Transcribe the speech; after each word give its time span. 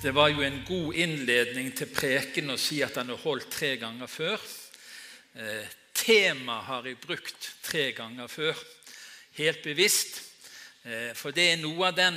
Det 0.00 0.14
var 0.16 0.30
jo 0.32 0.40
en 0.40 0.62
god 0.64 0.94
innledning 0.96 1.66
til 1.76 1.90
preken 1.92 2.48
å 2.48 2.54
si 2.56 2.78
at 2.80 2.94
han 2.96 3.10
er 3.12 3.18
holdt 3.20 3.50
tre 3.52 3.74
ganger 3.76 4.08
før. 4.08 4.40
Eh, 5.36 5.66
tema 5.92 6.54
har 6.64 6.86
jeg 6.88 6.96
brukt 7.02 7.48
tre 7.60 7.90
ganger 7.92 8.30
før, 8.32 8.56
helt 9.36 9.60
bevisst. 9.60 10.22
Eh, 10.88 11.12
for 11.12 11.36
det 11.36 11.44
er 11.50 11.60
noe 11.60 11.90
av 11.90 11.98
den 11.98 12.16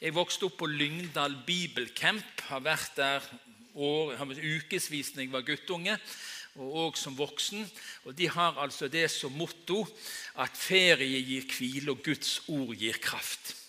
Jeg 0.00 0.14
vokste 0.16 0.46
opp 0.46 0.58
på 0.60 0.68
Lyngdal 0.68 1.38
Bibelcamp. 1.44 2.40
Har 2.48 2.60
vært 2.64 2.96
der 2.96 3.24
år, 3.74 4.16
ukevis 4.16 5.14
når 5.14 5.24
jeg 5.24 5.32
var 5.32 5.44
guttunge, 5.44 5.96
og 6.56 6.76
òg 6.84 6.96
som 6.96 7.16
voksen. 7.16 7.64
Og 8.04 8.16
De 8.16 8.28
har 8.28 8.60
altså 8.60 8.88
det 8.88 9.10
som 9.10 9.32
motto 9.32 9.86
at 10.36 10.52
ferie 10.52 11.20
gir 11.20 11.48
hvile, 11.48 11.90
og 11.92 12.04
Guds 12.04 12.42
ord 12.48 12.76
gir 12.76 12.96
kraft. 12.96 13.59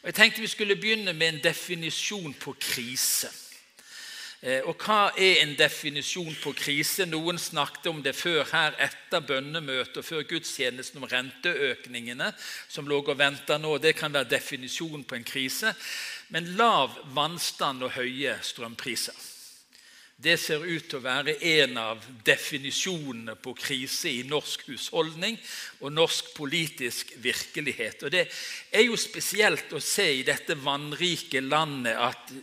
Jeg 0.00 0.14
tenkte 0.16 0.40
vi 0.40 0.48
skulle 0.48 0.80
begynne 0.80 1.12
med 1.12 1.28
en 1.28 1.40
definisjon 1.44 2.32
på 2.40 2.54
krise. 2.56 3.28
Eh, 4.40 4.62
og 4.64 4.80
hva 4.80 5.10
er 5.20 5.42
en 5.42 5.52
definisjon 5.58 6.32
på 6.40 6.54
krise? 6.56 7.04
Noen 7.04 7.36
snakket 7.38 7.90
om 7.90 7.98
det 8.00 8.14
før 8.16 8.46
her 8.48 8.78
etter 8.80 9.20
bønnemøtet 9.20 9.98
og 10.00 10.06
før 10.06 10.24
gudstjenesten 10.30 11.02
om 11.02 11.04
renteøkningene 11.10 12.30
som 12.40 12.88
lå 12.88 13.02
og 13.02 13.18
venta 13.20 13.58
nå. 13.60 13.74
Det 13.76 13.92
kan 13.98 14.14
være 14.16 14.30
definisjonen 14.32 15.04
på 15.04 15.18
en 15.18 15.28
krise. 15.28 15.74
Men 16.32 16.48
lav 16.56 16.96
vannstand 17.12 17.84
og 17.84 17.92
høye 17.98 18.38
strømpriser. 18.40 19.20
Det 20.20 20.34
ser 20.36 20.60
ut 20.60 20.84
til 20.84 20.98
å 20.98 21.04
være 21.04 21.32
en 21.48 21.78
av 21.80 22.02
definisjonene 22.26 23.38
på 23.40 23.54
krise 23.56 24.10
i 24.12 24.26
norsk 24.28 24.66
husholdning 24.68 25.38
og 25.80 25.94
norsk 25.96 26.34
politisk 26.36 27.14
virkelighet. 27.24 28.02
Og 28.04 28.12
Det 28.12 28.26
er 28.68 28.84
jo 28.84 28.98
spesielt 29.00 29.72
å 29.72 29.80
se 29.80 30.10
i 30.18 30.26
dette 30.26 30.58
vannrike 30.60 31.40
landet 31.40 31.96
at 31.96 32.34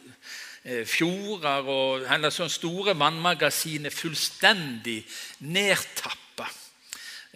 eh, 0.63 0.87
fjorder 0.89 1.69
og 1.69 2.07
eller 2.09 2.33
sånne 2.33 2.55
store 2.55 2.97
vannmagasiner 2.97 3.93
fullstendig 3.93 5.03
nedtappa. 5.45 6.49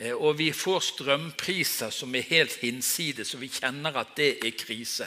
Eh, 0.02 0.16
og 0.16 0.40
vi 0.42 0.50
får 0.58 0.88
strømpriser 0.90 1.94
som 1.94 2.18
er 2.18 2.26
helt 2.32 2.58
hinsides, 2.64 3.36
og 3.36 3.46
vi 3.46 3.52
kjenner 3.60 4.02
at 4.02 4.18
det 4.18 4.40
er 4.42 4.58
krise. 4.58 5.06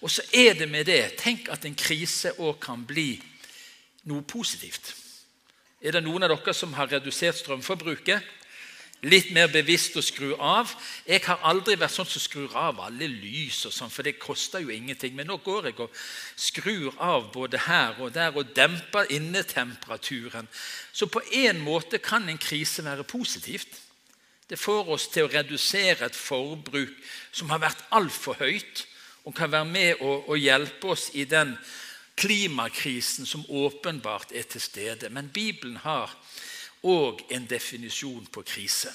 Og 0.00 0.08
så 0.08 0.24
er 0.32 0.56
det 0.56 0.72
med 0.72 0.88
det 0.88 1.18
Tenk 1.20 1.52
at 1.52 1.68
en 1.68 1.76
krise 1.76 2.32
òg 2.40 2.56
kan 2.64 2.88
bli 2.88 3.10
noe 4.10 4.26
positivt. 4.26 4.92
Er 5.80 5.96
det 5.96 6.04
noen 6.04 6.26
av 6.26 6.34
dere 6.34 6.54
som 6.56 6.74
har 6.76 6.90
redusert 6.92 7.40
strømforbruket? 7.40 8.36
Litt 9.08 9.30
mer 9.32 9.48
bevisst 9.48 9.94
å 9.96 10.02
skru 10.04 10.34
av. 10.36 10.74
Jeg 11.08 11.22
har 11.24 11.40
aldri 11.48 11.72
vært 11.80 11.94
sånn 11.94 12.08
som 12.10 12.20
skrur 12.20 12.52
av 12.58 12.82
alle 12.84 13.06
lys, 13.08 13.62
og 13.64 13.72
sånn, 13.72 13.92
for 13.92 14.04
det 14.04 14.18
koster 14.20 14.60
jo 14.60 14.68
ingenting. 14.74 15.14
Men 15.16 15.30
nå 15.30 15.38
går 15.40 15.70
jeg 15.70 15.78
og 15.80 15.94
skrur 16.36 16.98
av 17.00 17.30
både 17.32 17.62
her 17.64 17.96
og 17.96 18.12
der 18.12 18.36
og 18.36 18.52
demper 18.56 19.08
innetemperaturen. 19.16 20.50
Så 20.92 21.08
på 21.08 21.24
en 21.32 21.62
måte 21.64 22.02
kan 22.04 22.28
en 22.28 22.40
krise 22.40 22.84
være 22.84 23.08
positivt. 23.08 23.80
Det 24.50 24.60
får 24.60 24.92
oss 24.92 25.08
til 25.08 25.24
å 25.24 25.32
redusere 25.32 26.10
et 26.10 26.16
forbruk 26.18 26.92
som 27.32 27.48
har 27.54 27.62
vært 27.62 27.86
altfor 27.96 28.36
høyt, 28.42 28.84
og 29.24 29.36
kan 29.36 29.52
være 29.52 29.68
med 29.68 30.00
å 30.04 30.36
hjelpe 30.36 30.92
oss 30.92 31.08
i 31.16 31.24
den 31.28 31.54
klimakrisen 32.14 33.26
som 33.26 33.44
åpenbart 33.48 34.32
er 34.32 34.42
til 34.42 34.60
stede. 34.60 35.08
Men 35.08 35.28
Bibelen 35.28 35.76
har 35.76 36.12
òg 36.82 37.22
en 37.30 37.46
definisjon 37.46 38.26
på 38.32 38.42
krise. 38.42 38.92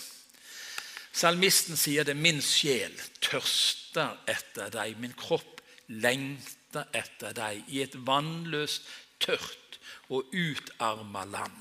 Salmisten 1.16 1.77
sier 1.77 2.03
det 2.03 2.16
'min 2.16 2.41
sjel 2.41 2.91
tørster 3.22 4.17
etter 4.27 4.69
deg', 4.69 4.97
'min 4.97 5.13
kropp 5.13 5.61
lengter 5.88 6.83
etter 6.94 7.31
deg' 7.33 7.63
i 7.67 7.81
et 7.81 7.95
vannløst, 7.95 8.81
tørt 9.19 9.79
og 10.09 10.25
utarma 10.33 11.23
land. 11.23 11.55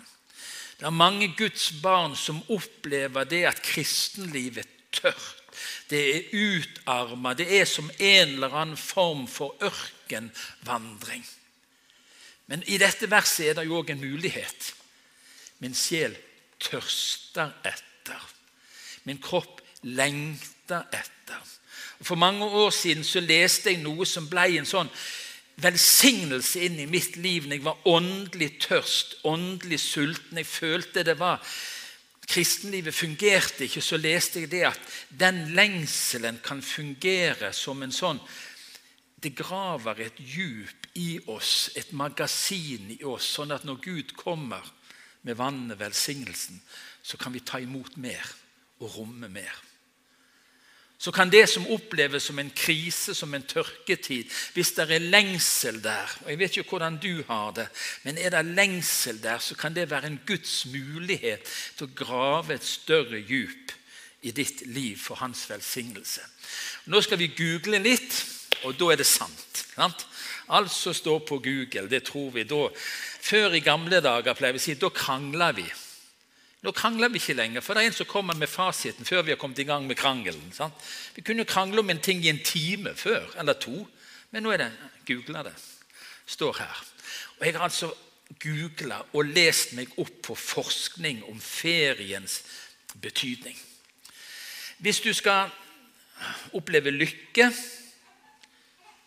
Det 0.79 0.87
er 0.87 0.91
mange 0.91 1.35
Guds 1.37 1.73
barn 1.83 2.17
som 2.17 2.43
opplever 2.49 3.25
det 3.25 3.45
at 3.45 3.63
kristenlivet 3.63 4.67
er 4.67 4.71
tørt. 4.93 5.45
Det 5.91 6.03
er 6.17 6.35
utarma. 6.35 7.35
Det 7.35 7.61
er 7.61 7.65
som 7.65 7.91
en 7.99 8.29
eller 8.29 8.55
annen 8.55 8.77
form 8.77 9.29
for 9.29 9.55
ørkenvandring. 9.63 11.25
Men 12.47 12.65
i 12.69 12.79
dette 12.81 13.09
verset 13.11 13.51
er 13.51 13.59
det 13.59 13.67
jo 13.69 13.81
òg 13.81 13.95
en 13.95 14.03
mulighet. 14.05 14.71
Min 15.65 15.77
sjel 15.77 16.17
tørster 16.61 17.55
etter. 17.65 18.31
Min 19.05 19.21
kropp 19.23 19.63
lengter 19.83 20.85
etter. 20.93 21.53
For 22.05 22.21
mange 22.21 22.45
år 22.45 22.73
siden 22.75 23.05
så 23.05 23.23
leste 23.25 23.73
jeg 23.73 23.83
noe 23.85 24.07
som 24.09 24.29
ble 24.29 24.49
en 24.59 24.69
sånn 24.69 24.91
velsignelse 25.63 26.65
inn 26.67 26.81
i 26.83 26.91
mitt 26.91 27.17
liv 27.17 27.47
når 27.47 27.57
jeg 27.57 27.65
var 27.65 27.89
åndelig 27.89 28.51
tørst, 28.65 29.19
åndelig 29.29 29.79
sulten. 29.81 30.41
Jeg 30.41 30.51
følte 30.51 31.07
det 31.07 31.19
var 31.21 31.41
Kristenlivet 32.25 32.95
fungerte 32.97 33.67
ikke. 33.67 33.83
Så 33.85 33.99
leste 34.01 34.41
jeg 34.41 34.51
det 34.53 34.63
at 34.71 34.95
den 35.13 35.43
lengselen 35.57 36.39
kan 36.45 36.63
fungere 36.65 37.53
som 37.53 37.83
en 37.85 37.93
sånn 37.93 38.21
det 39.23 39.35
graver 39.37 40.01
et 40.05 40.19
djup 40.21 40.89
i 41.01 41.19
oss, 41.33 41.71
et 41.77 41.93
magasin 41.97 42.91
i 42.93 43.03
oss, 43.05 43.29
sånn 43.39 43.55
at 43.55 43.65
når 43.65 43.81
Gud 43.85 44.17
kommer 44.19 44.65
med 45.25 45.39
vannet, 45.39 45.79
velsignelsen, 45.81 46.61
så 47.03 47.17
kan 47.21 47.33
vi 47.33 47.45
ta 47.45 47.61
imot 47.63 47.97
mer 47.97 48.35
og 48.83 48.99
romme 48.99 49.31
mer. 49.33 49.55
Så 50.99 51.13
kan 51.13 51.29
det 51.31 51.49
som 51.51 51.67
oppleves 51.75 52.25
som 52.25 52.39
en 52.39 52.51
krise, 52.55 53.15
som 53.15 53.35
en 53.35 53.43
tørketid 53.43 54.31
Hvis 54.55 54.71
det 54.77 54.87
er 54.87 55.03
lengsel 55.03 55.83
der 55.83 56.13
og 56.23 56.31
Jeg 56.31 56.39
vet 56.39 56.57
ikke 56.57 56.71
hvordan 56.71 56.99
du 57.03 57.25
har 57.29 57.51
det, 57.53 57.67
men 58.05 58.19
er 58.19 58.31
det 58.31 58.45
lengsel 58.55 59.19
der, 59.23 59.39
så 59.39 59.57
kan 59.59 59.75
det 59.75 59.91
være 59.91 60.07
en 60.07 60.21
Guds 60.27 60.67
mulighet 60.71 61.51
til 61.77 61.89
å 61.89 61.97
grave 61.99 62.55
et 62.55 62.65
større 62.65 63.21
djup 63.21 63.75
i 64.25 64.33
ditt 64.33 64.63
liv 64.73 64.97
for 64.97 65.21
hans 65.21 65.45
velsignelse. 65.51 66.23
Nå 66.89 67.01
skal 67.05 67.21
vi 67.21 67.35
google 67.37 67.83
litt 67.85 68.15
og 68.65 68.77
da 68.81 68.91
er 68.93 69.01
det 69.01 69.07
sant. 69.09 69.65
sant? 69.75 70.07
Alt 70.49 70.73
som 70.73 70.95
står 70.95 71.23
på 71.29 71.39
Google, 71.45 71.89
det 71.89 72.05
tror 72.09 72.31
vi 72.35 72.45
da. 72.49 72.67
Før 73.25 73.57
i 73.57 73.65
gamle 73.65 74.01
dager 74.05 74.37
pleier 74.37 74.57
vi 74.57 74.61
å 74.61 74.65
si 74.65 74.77
da 74.81 74.91
krangler 74.93 75.57
vi. 75.57 75.67
Nå 76.65 76.73
krangler 76.73 77.13
vi 77.13 77.21
ikke 77.21 77.37
lenger, 77.37 77.61
for 77.61 77.77
det 77.77 77.85
er 77.85 77.91
en 77.91 77.97
som 77.97 78.09
kommer 78.09 78.37
med 78.41 78.49
fasiten 78.49 79.05
før 79.05 79.25
vi 79.25 79.35
har 79.35 79.41
kommet 79.41 79.61
i 79.61 79.69
gang 79.69 79.85
med 79.85 79.99
krangelen. 80.01 80.47
Sant? 80.57 80.77
Vi 81.17 81.25
kunne 81.25 81.45
krangle 81.49 81.85
om 81.85 81.93
en 81.93 82.01
ting 82.01 82.23
i 82.25 82.31
en 82.33 82.41
time 82.41 82.95
før, 82.97 83.27
eller 83.41 83.59
to, 83.61 83.85
men 84.33 84.45
nå 84.45 84.55
er 84.55 84.65
det 84.65 84.71
googla 85.09 85.45
det. 85.45 85.53
Står 86.27 86.57
her. 86.63 86.81
Og 87.39 87.47
Jeg 87.47 87.57
har 87.57 87.67
altså 87.67 87.93
googla 88.41 89.03
og 89.13 89.29
lest 89.37 89.75
meg 89.77 89.93
opp 90.01 90.23
på 90.25 90.35
forskning 90.35 91.21
om 91.29 91.41
feriens 91.41 92.41
betydning. 93.01 93.59
Hvis 94.79 95.01
du 95.05 95.13
skal 95.13 95.53
oppleve 96.57 96.91
lykke 96.95 97.51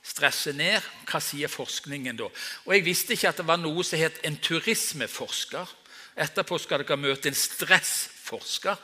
stresse 0.07 0.53
ned. 0.55 0.81
Hva 1.09 1.21
sier 1.23 1.51
forskningen 1.51 2.17
da? 2.19 2.29
Og 2.65 2.73
Jeg 2.75 2.85
visste 2.85 3.13
ikke 3.15 3.29
at 3.29 3.41
det 3.41 3.47
var 3.47 3.59
noe 3.61 3.83
som 3.85 3.99
het 3.99 4.21
en 4.27 4.39
turismeforsker. 4.39 5.75
Etterpå 6.17 6.57
skal 6.57 6.81
dere 6.81 6.97
møte 6.97 7.29
en 7.29 7.37
stressforsker. 7.37 8.79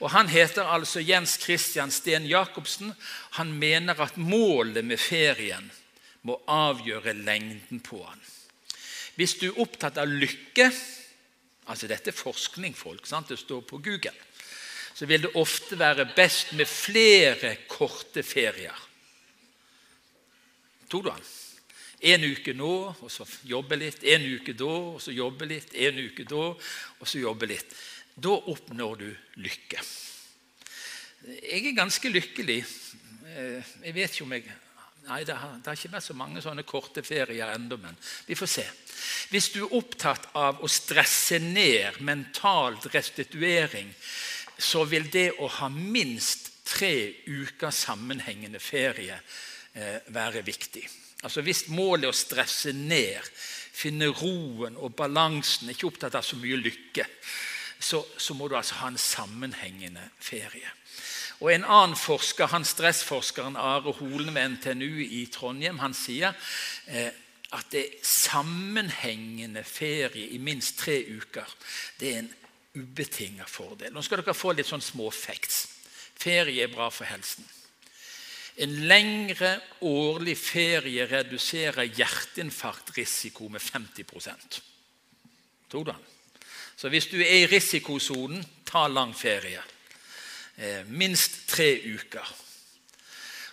Og 0.00 0.10
Han 0.14 0.30
heter 0.32 0.64
altså 0.64 1.02
Jens 1.04 1.36
Christian 1.42 1.90
Sten 1.92 2.26
Jacobsen. 2.26 2.94
Han 3.36 3.52
mener 3.52 4.00
at 4.00 4.16
målet 4.16 4.84
med 4.84 5.00
ferien 5.00 5.70
må 6.22 6.38
avgjøre 6.48 7.12
lengden 7.16 7.80
på 7.84 8.00
den. 8.00 8.24
Hvis 9.16 9.36
du 9.40 9.50
er 9.50 9.60
opptatt 9.60 9.98
av 10.00 10.08
lykke 10.08 10.70
altså 11.70 11.86
Dette 11.86 12.10
er 12.10 12.16
forskning, 12.16 12.74
folk. 12.74 13.06
Sant? 13.06 13.28
Det 13.30 13.38
står 13.38 13.60
på 13.68 13.78
Google. 13.78 14.16
Så 14.94 15.06
vil 15.06 15.22
det 15.22 15.36
ofte 15.38 15.78
være 15.78 16.08
best 16.16 16.52
med 16.58 16.66
flere 16.66 17.52
korte 17.70 18.24
ferier. 18.26 18.74
Tok 20.90 21.06
du 21.06 21.10
den? 21.10 21.28
En 22.00 22.24
uke 22.24 22.54
nå, 22.56 22.72
og 22.96 23.10
så 23.12 23.26
jobbe 23.44 23.76
litt. 23.76 24.04
En 24.08 24.24
uke 24.24 24.54
da, 24.56 24.70
og 24.94 25.02
så 25.04 25.12
jobbe 25.12 25.48
litt. 25.48 25.74
En 25.76 25.98
uke 26.00 26.24
da, 26.28 26.46
og 26.56 27.08
så 27.08 27.20
jobbe 27.20 27.48
litt. 27.50 27.74
Da 28.16 28.32
oppnår 28.32 28.96
du 29.02 29.10
lykke. 29.44 29.84
Jeg 31.28 31.60
er 31.68 31.76
ganske 31.76 32.10
lykkelig. 32.10 32.58
Eh, 33.30 33.70
jeg 33.84 33.94
vet 33.94 34.14
ikke 34.14 34.26
om 34.26 34.36
jeg 34.38 34.50
Nei, 35.00 35.22
det 35.24 35.32
har, 35.34 35.54
det 35.56 35.66
har 35.66 35.78
ikke 35.78 35.94
vært 35.94 36.04
så 36.04 36.14
mange 36.14 36.42
sånne 36.44 36.62
korte 36.68 37.02
ferier 37.02 37.54
ennå, 37.54 37.78
men 37.80 37.96
vi 38.28 38.36
får 38.36 38.50
se. 38.52 38.64
Hvis 39.32 39.48
du 39.54 39.62
er 39.64 39.72
opptatt 39.78 40.28
av 40.38 40.60
å 40.62 40.68
stresse 40.70 41.40
ned 41.42 42.02
mentalt 42.04 42.84
restituering, 42.92 43.88
så 44.60 44.84
vil 44.86 45.08
det 45.10 45.30
å 45.40 45.48
ha 45.56 45.70
minst 45.72 46.50
tre 46.68 46.92
uker 47.26 47.72
sammenhengende 47.74 48.60
ferie 48.62 49.16
være 49.74 50.42
viktig. 50.46 50.82
Altså 51.22 51.44
Hvis 51.44 51.68
målet 51.68 52.08
er 52.08 52.14
å 52.14 52.16
stresse 52.16 52.72
ned, 52.74 53.20
finne 53.80 54.10
roen 54.12 54.76
og 54.80 54.94
balansen, 54.96 55.70
ikke 55.70 55.88
opptatt 55.90 56.16
av 56.18 56.26
så 56.26 56.38
mye 56.40 56.58
lykke, 56.60 57.06
så, 57.80 58.02
så 58.18 58.36
må 58.36 58.48
du 58.48 58.56
altså 58.58 58.80
ha 58.82 58.90
en 58.90 59.00
sammenhengende 59.00 60.02
ferie. 60.20 60.68
Og 61.40 61.52
En 61.54 61.64
annen 61.64 61.96
forsker, 61.96 62.50
han 62.52 62.66
stressforskeren 62.68 63.56
Are 63.56 63.94
Holen 63.96 64.34
ved 64.34 64.56
NTNU 64.56 65.00
i 65.06 65.24
Trondheim 65.32 65.80
han 65.80 65.96
sier 65.96 66.36
eh, 66.86 67.08
at 67.56 67.70
det 67.72 67.80
er 67.80 68.04
sammenhengende 68.06 69.64
ferie 69.64 70.28
i 70.36 70.38
minst 70.38 70.78
tre 70.78 71.00
uker, 71.08 71.48
det 71.98 72.12
er 72.12 72.20
en 72.20 72.34
ubetinget 72.76 73.48
fordel. 73.50 73.90
Nå 73.92 74.04
skal 74.06 74.20
dere 74.20 74.36
få 74.36 74.52
litt 74.54 74.68
sånn 74.68 74.84
små 74.84 75.08
facts. 75.10 75.64
Ferie 76.20 76.68
er 76.68 76.70
bra 76.70 76.90
for 76.92 77.08
helsen. 77.08 77.48
En 78.60 78.72
lengre 78.90 79.54
årlig 79.88 80.36
ferie 80.36 81.06
reduserer 81.08 81.88
hjerteinfarktrisiko 81.88 83.48
med 83.48 83.62
50 83.62 84.04
Tok 85.70 85.86
du 85.86 85.92
den? 85.92 86.08
Så 86.76 86.88
hvis 86.88 87.06
du 87.08 87.18
er 87.20 87.42
i 87.42 87.48
risikosonen, 87.48 88.44
ta 88.64 88.86
lang 88.88 89.14
ferie. 89.16 89.62
Eh, 90.56 90.84
minst 90.86 91.46
tre 91.48 91.72
uker. 91.84 92.34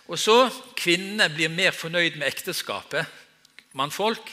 Og 0.08 0.18
så 0.18 0.48
kvinnene 0.76 1.28
blir 1.32 1.52
mer 1.52 1.76
fornøyd 1.76 2.16
med 2.16 2.28
ekteskapet. 2.28 3.04
Mannfolk. 3.72 4.32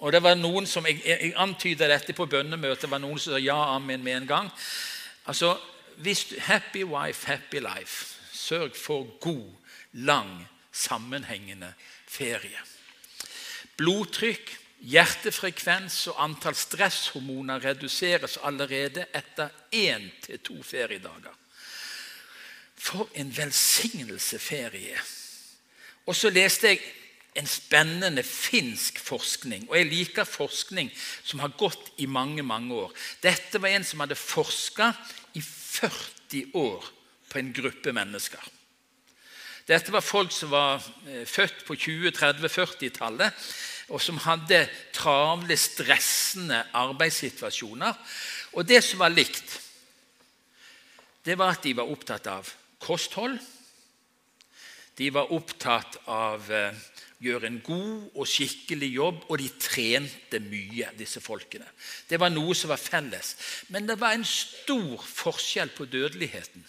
Og 0.00 0.12
det 0.12 0.22
var 0.22 0.34
noen 0.34 0.66
som, 0.66 0.86
Jeg, 0.86 1.02
jeg 1.04 1.34
antyda 1.36 1.88
dette 1.88 2.12
på 2.16 2.26
bønnemøtet. 2.26 2.86
Det 2.86 2.90
var 2.90 3.00
noen 3.04 3.18
som 3.18 3.34
sa 3.34 3.40
ja, 3.40 3.76
amen 3.76 4.04
med 4.04 4.16
en 4.16 4.26
gang. 4.26 4.50
Altså, 5.26 5.58
hvis 5.96 6.24
du, 6.24 6.36
Happy 6.40 6.84
wife, 6.84 7.26
happy 7.26 7.60
life. 7.60 8.13
Sørg 8.44 8.76
for 8.76 9.06
god, 9.20 9.52
lang, 9.92 10.48
sammenhengende 10.72 11.72
ferie. 12.08 12.60
Blodtrykk, 13.78 14.50
hjertefrekvens 14.84 15.96
og 16.12 16.18
antall 16.26 16.56
stresshormoner 16.58 17.62
reduseres 17.64 18.36
allerede 18.44 19.06
etter 19.16 19.48
én 19.72 20.10
til 20.26 20.42
to 20.44 20.58
feriedager. 20.62 21.32
For 22.84 23.08
en 23.14 23.30
velsignelse 23.36 24.38
ferie 24.38 24.98
Og 26.06 26.16
så 26.16 26.28
leste 26.28 26.68
jeg 26.68 26.80
en 27.34 27.46
spennende 27.46 28.22
finsk 28.22 28.98
forskning. 29.00 29.70
Og 29.70 29.78
jeg 29.78 29.86
liker 29.88 30.28
forskning 30.28 30.90
som 31.24 31.40
har 31.40 31.54
gått 31.58 31.94
i 31.96 32.06
mange 32.06 32.42
mange 32.42 32.74
år. 32.74 32.92
Dette 33.22 33.62
var 33.62 33.72
en 33.72 33.84
som 33.84 34.04
hadde 34.04 34.18
forska 34.20 34.92
i 35.34 35.40
40 35.40 36.50
år 36.60 36.93
på 37.34 37.42
en 37.42 37.50
gruppe 37.54 37.92
mennesker. 37.94 38.52
Dette 39.66 39.92
var 39.92 40.04
folk 40.04 40.32
som 40.32 40.52
var 40.52 40.82
eh, 41.08 41.24
født 41.26 41.64
på 41.66 41.74
20-, 41.74 42.12
30-, 42.14 42.50
40-tallet, 42.52 43.46
og 43.92 44.00
som 44.00 44.20
hadde 44.24 44.62
travle, 44.96 45.56
stressende 45.60 46.62
arbeidssituasjoner. 46.76 47.96
Og 48.54 48.68
det 48.68 48.80
som 48.84 49.02
var 49.02 49.12
likt, 49.12 49.58
det 51.24 51.36
var 51.40 51.56
at 51.56 51.64
de 51.64 51.72
var 51.76 51.90
opptatt 51.90 52.28
av 52.28 52.48
kosthold. 52.84 53.38
De 54.94 55.08
var 55.12 55.32
opptatt 55.34 55.98
av 56.06 56.44
å 56.44 56.60
eh, 56.60 56.84
gjøre 57.24 57.48
en 57.48 57.60
god 57.64 58.18
og 58.20 58.28
skikkelig 58.28 58.90
jobb, 58.98 59.24
og 59.32 59.40
de 59.40 59.48
trente 59.56 60.40
mye, 60.44 60.90
disse 60.98 61.22
folkene. 61.24 61.66
Det 62.08 62.20
var 62.20 62.32
noe 62.34 62.52
som 62.58 62.72
var 62.74 62.82
felles. 62.82 63.32
Men 63.72 63.88
det 63.88 63.96
var 64.00 64.12
en 64.12 64.26
stor 64.28 65.00
forskjell 65.00 65.72
på 65.72 65.88
dødeligheten. 65.88 66.66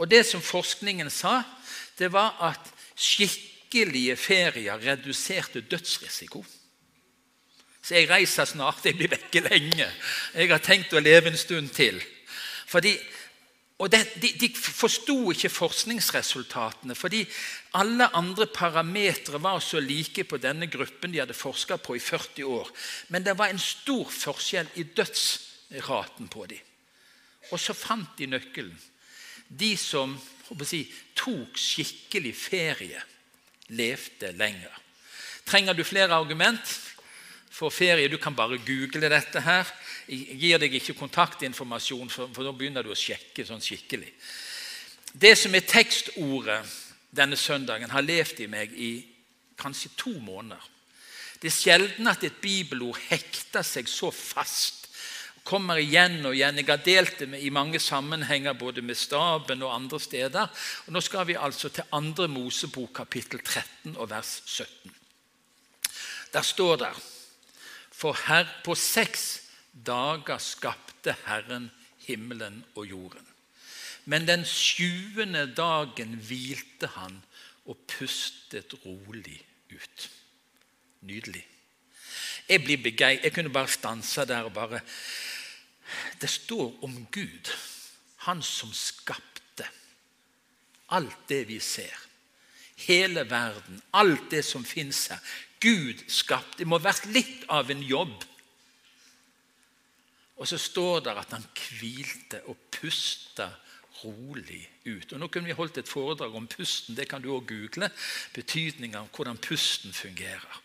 Og 0.00 0.08
det 0.08 0.24
som 0.26 0.40
forskningen 0.40 1.10
sa, 1.12 1.42
det 1.98 2.08
var 2.12 2.38
at 2.40 2.70
skikkelige 2.96 4.16
ferier 4.16 4.80
reduserte 4.80 5.60
dødsrisiko. 5.60 6.40
Så 7.82 7.96
jeg 7.96 8.08
reiser 8.10 8.48
snart. 8.48 8.84
Jeg 8.84 8.96
blir 8.96 9.12
vekke 9.12 9.42
lenge. 9.44 9.88
Jeg 10.34 10.50
har 10.52 10.62
tenkt 10.64 10.94
å 10.96 11.02
leve 11.04 11.32
en 11.32 11.40
stund 11.40 11.72
til. 11.76 12.00
Fordi, 12.68 12.94
og 13.80 13.90
det, 13.92 14.02
De, 14.22 14.32
de 14.40 14.48
forsto 14.54 15.16
ikke 15.32 15.52
forskningsresultatene, 15.52 16.94
fordi 16.94 17.24
alle 17.76 18.08
andre 18.16 18.46
parametere 18.46 19.40
var 19.40 19.60
så 19.64 19.80
like 19.80 20.24
på 20.24 20.40
denne 20.40 20.68
gruppen 20.70 21.12
de 21.12 21.20
hadde 21.20 21.36
forska 21.36 21.76
på 21.76 21.96
i 21.96 22.00
40 22.00 22.44
år. 22.44 22.72
Men 23.08 23.24
det 23.24 23.36
var 23.38 23.52
en 23.52 23.60
stor 23.60 24.08
forskjell 24.08 24.68
i 24.76 24.84
dødsraten 24.96 26.28
på 26.28 26.46
dem. 26.46 26.60
Og 27.50 27.60
så 27.60 27.74
fant 27.74 28.16
de 28.18 28.28
nøkkelen. 28.28 28.76
De 29.50 29.74
som 29.78 30.14
si, 30.66 30.84
tok 31.18 31.58
skikkelig 31.58 32.32
ferie, 32.38 33.02
levde 33.74 34.30
lenger. 34.38 34.76
Trenger 35.46 35.74
du 35.74 35.82
flere 35.84 36.14
argument 36.14 36.76
for 37.50 37.74
ferie? 37.74 38.08
Du 38.08 38.18
kan 38.18 38.34
bare 38.34 38.60
google 38.62 39.10
dette. 39.10 39.40
her. 39.40 39.66
Jeg 40.08 40.38
gir 40.38 40.58
deg 40.58 40.74
ikke 40.74 40.98
kontaktinformasjon, 40.98 42.10
for, 42.10 42.30
for 42.34 42.46
da 42.46 42.52
begynner 42.54 42.86
du 42.86 42.90
å 42.90 42.98
sjekke 42.98 43.46
sånn 43.46 43.62
skikkelig. 43.62 44.10
Det 45.12 45.34
som 45.38 45.54
er 45.54 45.66
tekstordet 45.66 46.62
denne 47.10 47.36
søndagen, 47.36 47.90
har 47.90 48.06
levd 48.06 48.44
i 48.44 48.50
meg 48.50 48.74
i 48.74 48.92
kanskje 49.58 49.90
to 49.98 50.12
måneder. 50.22 50.62
Det 51.40 51.48
er 51.50 51.56
sjelden 51.56 52.10
at 52.10 52.22
et 52.24 52.38
bibelord 52.42 52.98
hekter 53.08 53.64
seg 53.66 53.88
så 53.90 54.10
fast 54.14 54.89
kommer 55.50 55.80
igjen 55.82 56.20
og 56.28 56.36
igjen. 56.36 56.60
Jeg 56.60 56.68
har 56.68 56.84
delt 56.84 57.22
det 57.22 57.40
i 57.42 57.50
mange 57.50 57.80
sammenhenger, 57.82 58.54
både 58.58 58.84
med 58.86 58.98
staben 58.98 59.64
og 59.66 59.74
andre 59.74 60.00
steder. 60.00 60.66
Og 60.86 60.94
Nå 60.94 61.02
skal 61.02 61.26
vi 61.26 61.38
altså 61.38 61.72
til 61.74 61.86
2. 61.90 62.28
Mosebok, 62.30 62.92
kapittel 63.02 63.42
13 63.42 63.96
og 63.96 64.10
vers 64.10 64.42
17. 64.46 64.94
Der 66.32 66.46
står 66.46 66.76
det 66.84 66.92
For 68.00 68.16
her 68.28 68.46
på 68.64 68.74
seks 68.74 69.42
dager 69.72 70.38
skapte 70.38 71.16
Herren 71.26 71.70
himmelen 72.06 72.64
og 72.74 72.86
jorden. 72.86 73.26
Men 74.04 74.26
den 74.26 74.44
sjuende 74.48 75.44
dagen 75.56 76.14
hvilte 76.26 76.88
han 76.94 77.20
og 77.66 77.76
pustet 77.90 78.72
rolig 78.84 79.38
ut. 79.70 80.10
Nydelig. 81.06 81.44
Jeg 82.48 82.64
blir 82.64 82.82
begeistret. 82.82 83.24
Jeg 83.24 83.34
kunne 83.34 83.52
bare 83.52 83.68
stansa 83.70 84.24
der 84.24 84.48
og 84.48 84.54
bare 84.54 84.80
det 86.20 86.30
står 86.30 86.84
om 86.84 87.06
Gud, 87.12 87.50
han 88.26 88.42
som 88.42 88.72
skapte 88.72 89.30
alt 90.90 91.28
det 91.28 91.44
vi 91.48 91.60
ser. 91.60 91.96
Hele 92.76 93.30
verden, 93.30 93.82
alt 93.92 94.30
det 94.30 94.44
som 94.44 94.64
fins 94.64 95.06
her. 95.06 95.18
Gud 95.60 96.04
skapte. 96.08 96.58
Det 96.58 96.66
må 96.66 96.78
ha 96.78 96.88
vært 96.88 97.10
litt 97.12 97.44
av 97.52 97.70
en 97.70 97.82
jobb. 97.84 98.16
Og 100.40 100.48
så 100.48 100.56
står 100.58 101.02
det 101.04 101.16
at 101.20 101.34
han 101.36 101.44
hvilte 101.52 102.40
og 102.48 102.56
pusta 102.72 103.50
rolig 104.00 104.62
ut. 104.86 105.12
Og 105.12 105.20
Nå 105.20 105.28
kunne 105.28 105.50
vi 105.50 105.56
holdt 105.58 105.82
et 105.82 105.90
foredrag 105.90 106.34
om 106.34 106.48
pusten. 106.48 106.96
Det 106.96 107.08
kan 107.08 107.20
du 107.20 107.28
òg 107.34 107.44
google. 107.50 107.90
Betydningen 108.32 109.02
av 109.02 109.10
hvordan 109.12 109.38
pusten 109.38 109.92
fungerer. 109.92 110.62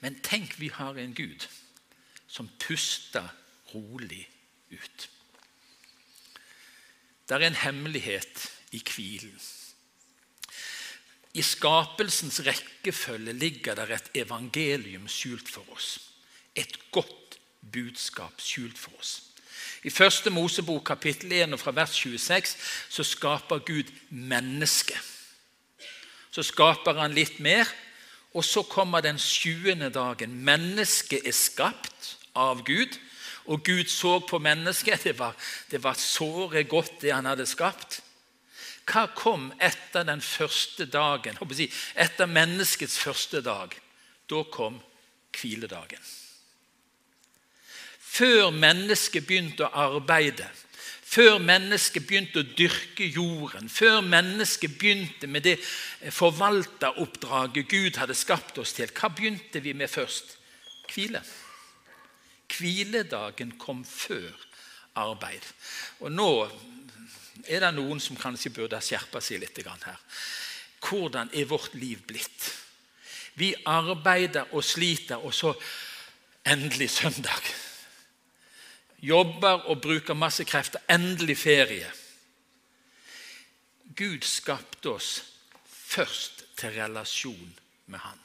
Men 0.00 0.16
tenk, 0.24 0.56
vi 0.60 0.70
har 0.72 0.96
en 0.96 1.14
Gud 1.14 1.44
som 2.26 2.48
puster 2.60 3.28
rolig 3.74 4.24
ut. 4.70 5.10
Det 7.28 7.34
er 7.36 7.46
en 7.46 7.62
hemmelighet 7.64 8.50
i 8.72 8.82
hvilen. 8.86 9.40
I 11.36 11.42
skapelsens 11.42 12.40
rekkefølge 12.46 13.32
ligger 13.36 13.76
det 13.76 13.90
et 13.92 14.10
evangelium 14.22 15.08
skjult 15.08 15.48
for 15.52 15.66
oss. 15.74 15.98
Et 16.56 16.78
godt 16.92 17.38
budskap 17.72 18.40
skjult 18.40 18.78
for 18.78 18.94
oss. 18.98 19.22
I 19.84 19.90
første 19.90 20.30
Mosebok 20.30 20.84
kapittel 20.86 21.32
1 21.32 21.52
og 21.52 21.60
fra 21.60 21.74
vers 21.76 21.92
26 21.94 22.56
så 22.88 23.04
skaper 23.04 23.58
Gud 23.58 23.92
mennesket. 24.08 24.98
Så 26.30 26.42
skaper 26.42 26.96
han 27.00 27.14
litt 27.14 27.38
mer, 27.40 27.68
og 28.34 28.44
så 28.44 28.62
kommer 28.62 29.00
den 29.00 29.18
sjuende 29.18 29.90
dagen. 29.92 30.34
Mennesket 30.44 31.24
er 31.24 31.36
skapt 31.36 32.16
av 32.36 32.64
Gud. 32.64 32.96
Og 33.46 33.62
Gud 33.64 33.86
så 33.90 34.18
på 34.26 34.38
mennesket. 34.42 35.04
Det 35.04 35.18
var, 35.18 35.36
det 35.70 35.82
var 35.82 35.94
såre 35.94 36.64
godt, 36.64 37.00
det 37.02 37.14
han 37.14 37.28
hadde 37.28 37.46
skapt. 37.46 38.00
Hva 38.86 39.08
kom 39.14 39.48
etter 39.58 40.06
den 40.06 40.22
første 40.22 40.86
dagen? 40.86 41.38
Etter 41.94 42.30
menneskets 42.30 42.98
første 43.02 43.42
dag. 43.42 43.74
Da 44.30 44.42
kom 44.50 44.78
hviledagen. 45.36 46.02
Før 48.16 48.50
mennesket 48.54 49.26
begynte 49.26 49.66
å 49.66 49.88
arbeide, 49.90 50.46
før 51.06 51.38
mennesket 51.42 52.06
begynte 52.08 52.40
å 52.40 52.48
dyrke 52.56 53.06
jorden, 53.12 53.68
før 53.68 54.00
mennesket 54.06 54.78
begynte 54.80 55.28
med 55.28 55.44
det 55.44 55.56
forvalteroppdraget 56.14 57.68
Gud 57.68 58.00
hadde 58.00 58.16
skapt 58.16 58.58
oss 58.62 58.72
til, 58.78 58.90
hva 58.94 59.10
begynte 59.12 59.60
vi 59.60 59.74
med 59.76 59.92
først? 59.92 60.36
Hvile. 60.94 61.20
Hviledagen 62.52 63.56
kom 63.58 63.84
før 63.84 64.30
arbeid. 64.96 65.44
Og 66.00 66.12
nå 66.12 66.30
er 67.46 67.62
det 67.62 67.72
noen 67.76 68.00
som 68.00 68.18
kanskje 68.18 68.54
burde 68.54 68.80
skjerpe 68.82 69.20
seg 69.20 69.42
litt 69.42 69.60
her. 69.66 69.98
Hvordan 70.86 71.30
er 71.34 71.48
vårt 71.50 71.74
liv 71.74 72.02
blitt? 72.06 72.52
Vi 73.36 73.52
arbeider 73.68 74.54
og 74.56 74.64
sliter, 74.64 75.20
og 75.20 75.34
så 75.34 75.52
endelig 76.46 76.90
søndag. 76.90 77.52
Jobber 79.02 79.68
og 79.68 79.82
bruker 79.84 80.14
masse 80.14 80.44
krefter. 80.44 80.80
Endelig 80.88 81.36
ferie. 81.38 81.90
Gud 83.96 84.24
skapte 84.24 84.94
oss 84.96 85.10
først 85.66 86.44
til 86.56 86.72
relasjon 86.80 87.52
med 87.86 87.98
Han. 87.98 88.18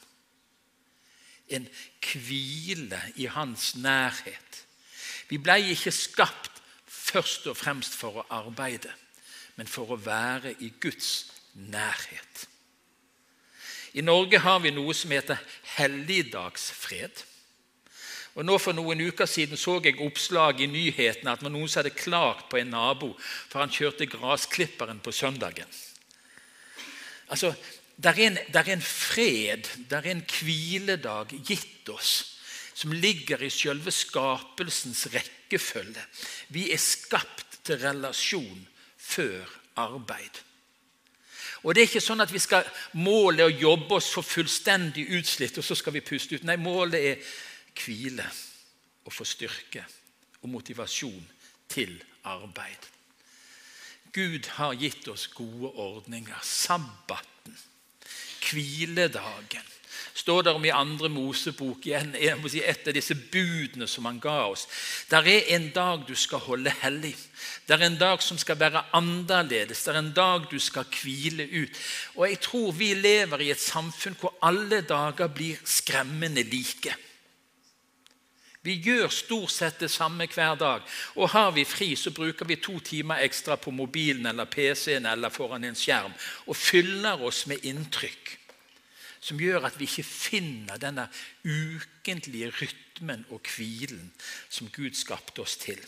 En 1.52 1.68
hvile 2.02 3.00
i 3.16 3.26
hans 3.30 3.74
nærhet. 3.76 4.62
Vi 5.28 5.38
ble 5.40 5.58
ikke 5.72 5.94
skapt 5.94 6.62
først 6.86 7.46
og 7.50 7.56
fremst 7.56 7.96
for 7.96 8.20
å 8.20 8.26
arbeide, 8.42 8.92
men 9.56 9.68
for 9.68 9.92
å 9.92 10.00
være 10.00 10.54
i 10.64 10.72
Guds 10.80 11.32
nærhet. 11.54 12.46
I 13.92 14.00
Norge 14.00 14.40
har 14.40 14.62
vi 14.64 14.72
noe 14.72 14.94
som 14.96 15.12
heter 15.12 15.40
helligdagsfred. 15.76 17.24
Og 18.32 18.46
nå 18.48 18.56
For 18.56 18.72
noen 18.72 19.00
uker 19.04 19.28
siden 19.28 19.60
så 19.60 19.76
jeg 19.84 20.00
oppslag 20.00 20.62
i 20.64 20.70
nyhetene 20.70 21.34
at 21.34 21.42
noen 21.44 21.68
hadde 21.68 21.92
klagt 21.92 22.48
på 22.48 22.56
en 22.56 22.72
nabo 22.72 23.10
for 23.20 23.60
han 23.60 23.72
kjørte 23.72 24.08
grasklipperen 24.08 25.02
på 25.04 25.12
søndagen. 25.12 25.68
Altså, 27.28 27.52
der 27.96 28.10
er, 28.10 28.26
en, 28.26 28.38
der 28.52 28.60
er 28.60 28.72
en 28.72 28.82
fred, 28.82 29.68
der 29.90 30.02
er 30.02 30.10
en 30.14 30.24
hviledag 30.26 31.34
gitt 31.46 31.88
oss, 31.92 32.38
som 32.74 32.92
ligger 32.92 33.42
i 33.44 33.50
selve 33.52 33.92
skapelsens 33.92 35.06
rekkefølge. 35.12 36.02
Vi 36.48 36.70
er 36.72 36.80
skapt 36.80 37.60
til 37.66 37.78
relasjon 37.82 38.64
før 38.96 39.44
arbeid. 39.76 40.40
Og 41.62 41.74
det 41.74 41.82
er 41.82 41.90
ikke 41.90 42.02
sånn 42.02 42.24
at 42.24 42.32
vi 42.32 42.40
skal 42.42 42.66
måle 42.98 43.46
og 43.46 43.60
jobbe 43.60 43.98
oss 44.00 44.08
for 44.10 44.26
fullstendig 44.26 45.04
utslitt, 45.14 45.60
og 45.60 45.66
så 45.66 45.76
skal 45.78 45.94
vi 45.94 46.02
puste 46.02 46.38
ut. 46.38 46.46
Nei, 46.48 46.56
målet 46.58 47.06
er 47.12 47.34
hvile 47.78 48.26
og 49.06 49.14
få 49.14 49.26
styrke 49.26 49.84
og 50.42 50.50
motivasjon 50.50 51.22
til 51.70 51.94
arbeid. 52.26 52.88
Gud 54.12 54.48
har 54.58 54.74
gitt 54.76 55.06
oss 55.08 55.28
gode 55.32 55.70
ordninger. 55.80 56.40
Sabbaten, 56.42 57.54
hviledagen, 58.50 59.68
står 60.14 60.42
det 60.42 60.52
om 60.52 60.64
i 60.64 60.72
andre 60.74 61.08
Mosebok, 61.08 61.86
igjen, 61.86 62.14
si 62.50 62.60
et 62.60 62.88
av 62.88 62.94
disse 62.94 63.14
budene 63.14 63.88
som 63.88 64.06
han 64.08 64.20
ga 64.20 64.48
oss. 64.50 64.66
Der 65.10 65.26
er 65.26 65.54
en 65.56 65.70
dag 65.74 66.04
du 66.08 66.14
skal 66.14 66.42
holde 66.44 66.72
hellig. 66.82 67.14
Det 67.66 67.78
er 67.78 67.86
en 67.86 67.98
dag 67.98 68.22
som 68.22 68.38
skal 68.38 68.58
være 68.60 68.84
annerledes. 68.92 69.84
Det 69.84 69.94
er 69.94 70.00
en 70.02 70.12
dag 70.14 70.50
du 70.50 70.58
skal 70.60 70.84
hvile 71.00 71.46
ut. 71.48 71.80
Og 72.16 72.28
jeg 72.28 72.40
tror 72.44 72.76
vi 72.76 72.92
lever 72.94 73.46
i 73.46 73.50
et 73.54 73.62
samfunn 73.62 74.18
hvor 74.20 74.36
alle 74.42 74.82
dager 74.82 75.32
blir 75.32 75.62
skremmende 75.64 76.44
like. 76.44 76.94
Vi 78.62 78.76
gjør 78.78 79.08
stort 79.10 79.50
sett 79.50 79.80
det 79.82 79.90
samme 79.90 80.28
hver 80.30 80.54
dag. 80.58 80.84
Og 81.18 81.32
har 81.34 81.50
vi 81.56 81.64
fri, 81.66 81.96
så 81.98 82.12
bruker 82.14 82.46
vi 82.46 82.60
to 82.62 82.78
timer 82.80 83.24
ekstra 83.24 83.56
på 83.58 83.74
mobilen 83.74 84.26
eller 84.30 84.46
PC-en 84.50 85.06
eller 85.10 85.34
foran 85.34 85.66
en 85.66 85.78
skjerm 85.78 86.14
og 86.46 86.56
fyller 86.56 87.22
oss 87.26 87.46
med 87.50 87.66
inntrykk 87.66 88.38
som 89.22 89.38
gjør 89.40 89.68
at 89.68 89.78
vi 89.78 89.86
ikke 89.86 90.04
finner 90.06 90.80
denne 90.82 91.06
ukentlige 91.46 92.50
rytmen 92.58 93.22
og 93.30 93.46
hvilen 93.54 94.10
som 94.50 94.70
Gud 94.74 94.98
skapte 94.98 95.44
oss 95.44 95.56
til. 95.62 95.78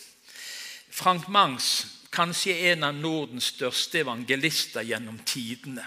Frank 0.94 1.26
Mangs, 1.28 1.86
kanskje 2.14 2.54
en 2.70 2.86
av 2.86 2.94
Nordens 2.94 3.50
største 3.56 4.04
evangelister 4.04 4.86
gjennom 4.86 5.18
tidene. 5.26 5.82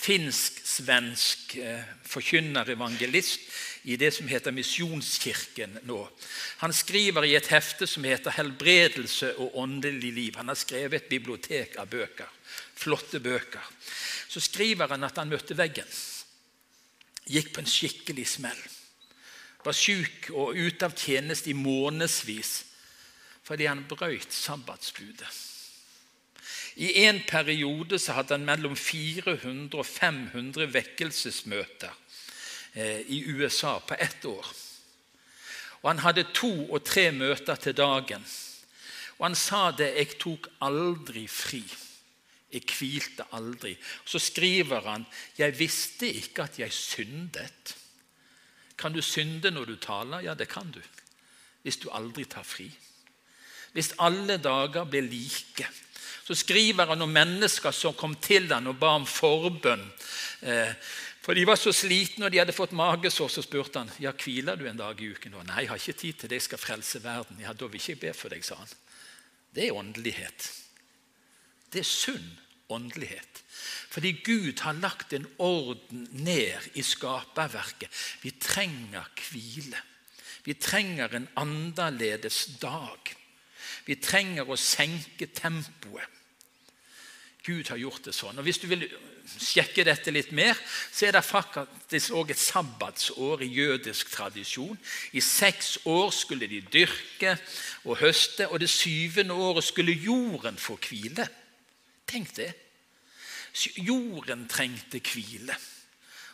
Finsk-svensk 0.00 1.56
forkynnerevangelist 2.08 2.08
forkynner-evangelist 2.08 3.40
i 3.82 3.96
det 3.96 4.10
som 4.12 4.28
heter 4.28 4.52
Misjonskirken 4.52 5.78
nå. 5.88 6.00
Han 6.60 6.72
skriver 6.72 7.24
i 7.24 7.34
et 7.36 7.48
hefte 7.52 7.86
som 7.86 8.04
heter 8.04 8.30
'Helbredelse 8.30 9.36
og 9.36 9.56
åndelig 9.56 10.12
liv'. 10.12 10.36
Han 10.36 10.48
har 10.48 10.54
skrevet 10.54 10.94
et 10.94 11.08
bibliotek 11.08 11.76
av 11.78 11.86
bøker. 11.86 12.28
Flotte 12.74 13.20
bøker. 13.20 13.64
Så 14.28 14.40
skriver 14.40 14.88
han 14.88 15.04
at 15.04 15.16
han 15.16 15.28
møtte 15.28 15.56
veggen 15.56 15.88
gikk 17.26 17.52
på 17.54 17.60
en 17.60 17.66
skikkelig 17.66 18.26
smell. 18.26 18.62
Var 19.64 19.72
syk 19.72 20.30
og 20.30 20.56
ute 20.56 20.84
av 20.84 20.96
tjeneste 20.96 21.50
i 21.50 21.52
månedsvis 21.52 22.64
fordi 23.44 23.66
han 23.66 23.86
brøyt 23.88 24.32
sabbatsbudet. 24.32 25.49
I 26.80 27.04
en 27.04 27.18
periode 27.28 27.98
så 28.00 28.14
hadde 28.16 28.38
han 28.38 28.46
mellom 28.48 28.76
400 28.76 29.76
og 29.76 29.84
500 29.84 30.70
vekkelsesmøter 30.72 31.92
eh, 32.72 33.02
i 33.04 33.20
USA 33.28 33.74
på 33.84 33.98
ett 34.00 34.24
år. 34.24 34.46
Og 35.82 35.90
Han 35.90 36.00
hadde 36.04 36.30
to 36.32 36.52
og 36.70 36.84
tre 36.84 37.10
møter 37.12 37.60
til 37.60 37.76
dagen. 37.76 38.24
Og 39.18 39.26
Han 39.26 39.34
sa 39.36 39.70
det 39.70 39.92
'Jeg 39.94 40.18
tok 40.18 40.48
aldri 40.60 41.26
fri'. 41.26 41.76
Jeg 42.52 42.62
hvilte 42.78 43.24
aldri. 43.32 43.76
Så 44.04 44.18
skriver 44.18 44.80
han 44.80 45.06
'Jeg 45.38 45.58
visste 45.58 46.08
ikke 46.12 46.42
at 46.42 46.58
jeg 46.58 46.72
syndet'. 46.72 47.76
Kan 48.78 48.92
du 48.92 49.02
synde 49.02 49.50
når 49.50 49.64
du 49.64 49.76
taler? 49.76 50.20
Ja, 50.20 50.34
det 50.34 50.48
kan 50.48 50.70
du. 50.70 50.80
Hvis 51.62 51.76
du 51.76 51.90
aldri 51.92 52.24
tar 52.24 52.42
fri. 52.42 52.70
Hvis 53.72 53.94
alle 53.98 54.36
dager 54.36 54.84
blir 54.84 55.02
like. 55.02 55.68
Så 56.30 56.36
skriver 56.44 56.86
han 56.86 57.02
om 57.02 57.10
mennesker 57.10 57.74
som 57.74 57.96
kom 57.98 58.12
til 58.22 58.44
ham 58.52 58.68
og 58.70 58.76
ba 58.78 58.92
om 58.94 59.06
forbønn. 59.10 59.80
Eh, 60.46 60.74
for 61.20 61.34
De 61.34 61.42
var 61.42 61.58
så 61.58 61.72
slitne 61.74 62.28
og 62.28 62.30
de 62.30 62.38
hadde 62.38 62.54
fått 62.54 62.70
magesår. 62.70 63.32
Så 63.34 63.42
spurte 63.42 63.82
han 63.82 63.90
ja, 63.98 64.12
hviler 64.14 64.54
du 64.54 64.68
en 64.70 64.78
dag 64.78 65.00
i 65.02 65.08
uken. 65.10 65.34
Nei, 65.48 65.64
jeg 65.64 65.72
har 65.72 65.80
ikke 65.82 65.98
tid 65.98 66.20
til 66.20 66.30
det, 66.30 66.38
jeg 66.38 66.46
skal 66.46 66.60
frelse 66.62 67.02
verden. 67.02 67.40
Ja, 67.42 67.50
Da 67.52 67.66
vil 67.66 67.82
ikke 67.82 67.96
jeg 67.96 68.00
be 68.04 68.12
for 68.14 68.30
deg, 68.30 68.46
sa 68.46 68.60
han. 68.60 68.70
Det 69.50 69.64
er 69.66 69.74
åndelighet. 69.74 70.46
Det 71.74 71.82
er 71.82 71.90
sunn 71.90 72.30
åndelighet. 72.70 73.42
Fordi 73.90 74.12
Gud 74.22 74.62
har 74.62 74.78
lagt 74.78 75.12
en 75.12 75.26
orden 75.42 76.06
ned 76.14 76.70
i 76.78 76.86
skaperverket. 76.86 77.90
Vi 78.22 78.30
trenger 78.38 79.10
hvile. 79.32 79.82
Vi 80.46 80.54
trenger 80.54 81.10
en 81.18 81.26
annerledes 81.42 82.44
dag. 82.62 83.10
Vi 83.84 83.98
trenger 83.98 84.46
å 84.46 84.54
senke 84.54 85.26
tempoet. 85.34 86.19
Gud 87.44 87.70
har 87.72 87.80
gjort 87.80 88.04
det 88.04 88.14
sånn. 88.14 88.38
Og 88.38 88.44
Hvis 88.44 88.60
du 88.60 88.66
vil 88.68 88.84
sjekke 89.30 89.84
dette 89.86 90.12
litt 90.12 90.32
mer, 90.36 90.58
så 90.92 91.08
er 91.08 91.16
det 91.16 91.24
faktisk 91.24 92.16
òg 92.16 92.32
et 92.34 92.40
sabbatsår 92.40 93.44
i 93.46 93.50
jødisk 93.54 94.12
tradisjon. 94.12 94.78
I 95.16 95.22
seks 95.24 95.78
år 95.88 96.10
skulle 96.14 96.50
de 96.50 96.60
dyrke 96.60 97.36
og 97.84 98.00
høste, 98.02 98.48
og 98.48 98.60
det 98.60 98.70
syvende 98.72 99.34
året 99.34 99.64
skulle 99.64 99.96
jorden 99.96 100.60
få 100.60 100.76
hvile. 100.88 101.28
Tenk 102.10 102.34
det. 102.36 102.52
Jorden 103.80 104.46
trengte 104.50 105.00
hvile. 105.00 105.56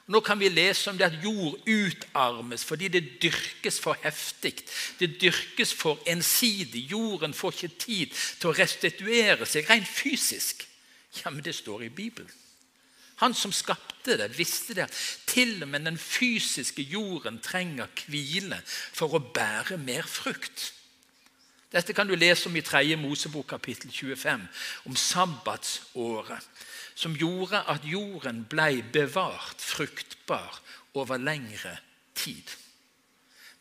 Nå 0.06 0.20
kan 0.22 0.38
vi 0.38 0.48
lese 0.48 0.90
om 0.90 0.98
det 0.98 1.08
at 1.08 1.18
jord 1.25 1.58
utarmes 1.66 2.62
fordi 2.64 2.88
det 2.94 3.16
dyrkes 3.22 3.80
for 3.82 3.98
heftig. 4.04 4.54
Det 5.00 5.16
dyrkes 5.20 5.75
for 5.75 5.98
ensidig. 6.06 6.84
Jorden 6.92 7.34
får 7.34 7.56
ikke 7.56 7.78
tid 7.82 8.14
til 8.38 8.52
å 8.52 8.54
restituere 8.54 9.48
seg 9.50 9.66
rent 9.70 9.90
fysisk. 9.90 10.62
Ja, 11.25 11.30
men 11.30 11.44
det 11.44 11.54
står 11.54 11.82
i 11.82 11.88
Bibelen. 11.88 12.32
Han 13.16 13.35
som 13.35 13.52
skapte 13.52 14.16
det, 14.18 14.38
visste 14.38 14.75
det. 14.76 14.87
Til 15.26 15.62
og 15.62 15.68
med 15.68 15.87
den 15.88 15.99
fysiske 15.99 16.82
jorden 16.82 17.38
trenger 17.40 17.88
hvile 18.06 18.58
for 18.66 19.16
å 19.16 19.23
bære 19.32 19.78
mer 19.80 20.04
frukt. 20.04 20.73
Dette 21.73 21.96
kan 21.96 22.08
du 22.08 22.14
lese 22.14 22.49
om 22.49 22.56
i 22.56 22.62
3. 22.64 22.96
Mosebok 23.00 23.49
kapittel 23.50 23.90
25, 23.92 24.44
om 24.87 24.96
sabbatsåret, 24.96 26.44
som 26.94 27.16
gjorde 27.16 27.64
at 27.68 27.85
jorden 27.85 28.44
ble 28.49 28.85
bevart 28.92 29.64
fruktbar 29.64 30.61
over 30.94 31.18
lengre 31.20 31.75
tid. 32.14 32.52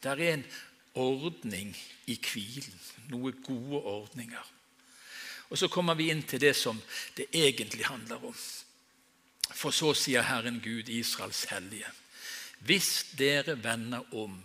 Det 0.03 0.11
er 0.11 0.35
en 0.35 0.45
ordning 0.95 1.71
i 2.07 2.19
hvilen, 2.19 2.79
noen 3.09 3.41
gode 3.43 3.81
ordninger. 3.81 4.54
Og 5.49 5.57
Så 5.57 5.67
kommer 5.67 5.95
vi 5.95 6.09
inn 6.09 6.23
til 6.23 6.41
det 6.41 6.55
som 6.55 6.81
det 7.17 7.27
egentlig 7.33 7.85
handler 7.85 8.25
om. 8.25 8.35
For 9.53 9.71
så 9.71 9.93
sier 9.93 10.25
Herren 10.25 10.59
Gud, 10.63 10.89
Israels 10.89 11.43
hellige, 11.51 11.87
hvis 12.65 13.05
dere 13.17 13.63
vender 13.63 14.01
om 14.13 14.39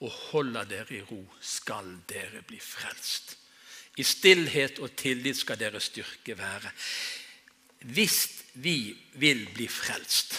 og 0.00 0.10
holder 0.10 0.64
dere 0.64 0.96
i 0.96 1.02
ro, 1.04 1.20
skal 1.40 1.92
dere 2.08 2.42
bli 2.42 2.58
frelst. 2.60 3.36
I 3.96 4.02
stillhet 4.02 4.78
og 4.80 4.96
tillit 4.96 5.36
skal 5.36 5.58
deres 5.60 5.90
styrke 5.90 6.38
være. 6.38 6.70
Hvis 7.80 8.28
vi 8.54 8.96
vil 9.20 9.46
bli 9.54 9.68
frelst, 9.68 10.34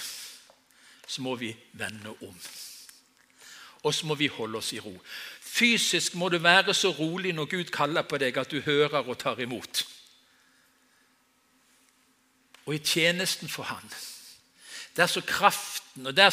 så 1.08 1.22
må 1.22 1.36
vi 1.36 1.56
vende 1.78 2.10
om. 2.10 2.36
Og 3.84 3.94
så 3.94 4.06
må 4.06 4.16
vi 4.16 4.28
holde 4.28 4.58
oss 4.58 4.74
i 4.74 4.80
ro. 4.80 4.94
Fysisk 5.42 6.16
må 6.16 6.30
du 6.30 6.38
være 6.38 6.74
så 6.74 6.90
rolig 6.90 7.34
når 7.34 7.46
Gud 7.46 7.72
kaller 7.74 8.02
på 8.02 8.18
deg, 8.18 8.38
at 8.38 8.52
du 8.52 8.62
hører 8.62 9.02
og 9.02 9.18
tar 9.20 9.40
imot. 9.40 9.86
Og 12.72 12.78
i 12.78 12.86
tjenesten 12.86 13.52
for 13.52 13.68
Han 13.68 13.92
der 14.96 15.08
som 15.08 15.24
kraften 15.24 16.08
og 16.08 16.16
der 16.16 16.30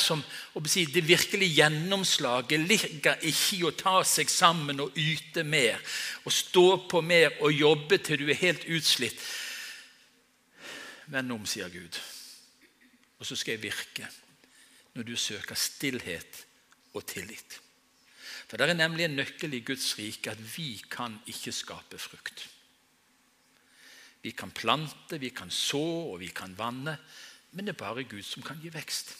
det 0.94 1.08
virkelige 1.08 1.54
gjennomslaget 1.54 2.60
ligger 2.60 3.14
ikke 3.22 3.56
i 3.56 3.62
å 3.62 3.70
ta 3.70 4.02
seg 4.02 4.30
sammen 4.30 4.80
og 4.80 4.96
yte 4.98 5.44
mer 5.44 5.78
og 6.24 6.32
stå 6.32 6.88
på 6.90 7.00
mer 7.00 7.38
og 7.40 7.52
jobbe 7.52 7.98
til 7.98 8.18
du 8.18 8.30
er 8.30 8.40
helt 8.42 8.66
utslitt. 8.66 9.20
Vend 11.06 11.32
om, 11.32 11.46
sier 11.46 11.70
Gud, 11.72 11.96
og 13.18 13.26
så 13.26 13.36
skal 13.36 13.56
jeg 13.56 13.62
virke 13.62 14.10
når 14.94 15.06
du 15.06 15.16
søker 15.16 15.54
stillhet 15.54 16.44
og 16.94 17.06
tillit. 17.06 17.60
For 18.48 18.56
Det 18.56 18.70
er 18.70 18.74
nemlig 18.74 19.04
en 19.04 19.16
nøkkel 19.16 19.54
i 19.54 19.60
Guds 19.60 19.98
rike 19.98 20.30
at 20.30 20.56
vi 20.56 20.82
kan 20.90 21.20
ikke 21.26 21.52
skape 21.52 21.98
frukt. 21.98 22.48
Vi 24.22 24.30
kan 24.34 24.50
plante, 24.50 25.18
vi 25.20 25.30
kan 25.30 25.50
så 25.50 25.84
og 26.12 26.20
vi 26.20 26.28
kan 26.34 26.58
vanne, 26.58 26.98
men 27.52 27.66
det 27.66 27.74
er 27.74 27.84
bare 27.84 28.04
Gud 28.04 28.22
som 28.26 28.42
kan 28.42 28.58
gi 28.62 28.70
vekst. 28.74 29.14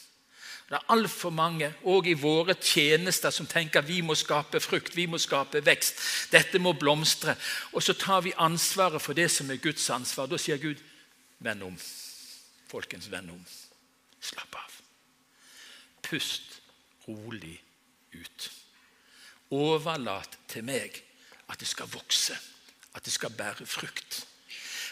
Det 0.69 0.77
er 0.77 0.91
altfor 0.93 1.31
mange, 1.33 1.71
òg 1.89 2.11
i 2.11 2.13
våre 2.13 2.53
tjenester, 2.53 3.33
som 3.33 3.47
tenker 3.49 3.81
vi 3.81 4.03
må 4.05 4.13
skape 4.13 4.59
frukt, 4.61 4.93
vi 4.93 5.07
må 5.09 5.17
skape 5.17 5.63
vekst. 5.65 6.03
Dette 6.29 6.61
må 6.61 6.75
blomstre. 6.77 7.33
Og 7.73 7.81
så 7.81 7.95
tar 7.97 8.21
vi 8.21 8.35
ansvaret 8.37 9.01
for 9.01 9.17
det 9.17 9.31
som 9.33 9.49
er 9.49 9.57
Guds 9.63 9.89
ansvar. 9.89 10.29
Da 10.29 10.37
sier 10.37 10.61
Gud, 10.61 10.77
vend 11.41 11.65
om. 11.65 11.79
Folkens, 12.69 13.09
vend 13.09 13.33
om. 13.33 13.41
Slapp 14.21 14.61
av. 14.61 14.77
Pust 16.05 16.59
rolig 17.07 17.57
ut. 18.13 18.51
Overlat 19.49 20.37
til 20.53 20.69
meg 20.69 21.01
at 21.49 21.57
det 21.57 21.67
skal 21.67 21.89
vokse, 21.89 22.37
at 22.93 23.05
det 23.05 23.13
skal 23.13 23.33
bære 23.33 23.65
frukt. 23.65 24.21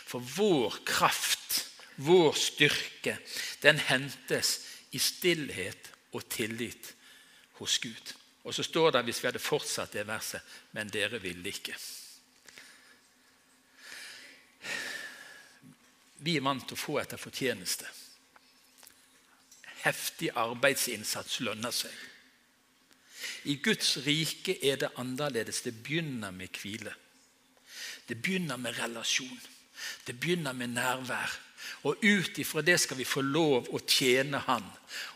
For 0.08 0.24
vår 0.24 0.80
kraft, 0.88 1.66
vår 1.96 2.34
styrke, 2.40 3.18
den 3.62 3.80
hentes 3.80 4.60
i 4.96 5.00
stillhet 5.02 5.92
og 6.16 6.30
tillit 6.32 6.94
hos 7.60 7.78
Gud. 7.84 8.14
Og 8.48 8.56
så 8.56 8.64
står 8.64 8.92
det, 8.96 9.04
hvis 9.04 9.20
vi 9.24 9.28
hadde 9.28 9.44
fortsatt 9.44 9.92
det 9.98 10.08
verset, 10.08 10.42
men 10.72 10.88
dere 10.94 11.20
ville 11.20 11.52
ikke. 11.52 11.76
Vi 16.24 16.38
er 16.38 16.46
vant 16.46 16.64
til 16.64 16.78
å 16.78 16.80
få 16.80 16.96
etter 17.02 17.20
fortjeneste. 17.20 17.90
Heftig 19.84 20.32
arbeidsinnsats 20.40 21.42
lønner 21.44 21.76
seg. 21.76 21.92
I 23.52 23.58
Guds 23.64 23.98
rike 24.06 24.58
er 24.66 24.80
det 24.82 24.94
annerledes. 25.00 25.62
Det 25.62 25.76
begynner 25.84 26.32
med 26.32 26.58
hvile. 26.62 26.96
Det 28.08 28.18
begynner 28.22 28.58
med 28.58 28.80
relasjon. 28.80 29.40
Det 30.08 30.20
begynner 30.20 30.54
med 30.54 30.68
nærvær. 30.68 31.40
Og 31.84 31.98
ut 32.04 32.38
ifra 32.38 32.62
det 32.62 32.80
skal 32.80 32.98
vi 32.98 33.06
få 33.08 33.22
lov 33.22 33.68
å 33.76 33.80
tjene 33.84 34.40
Han. 34.48 34.64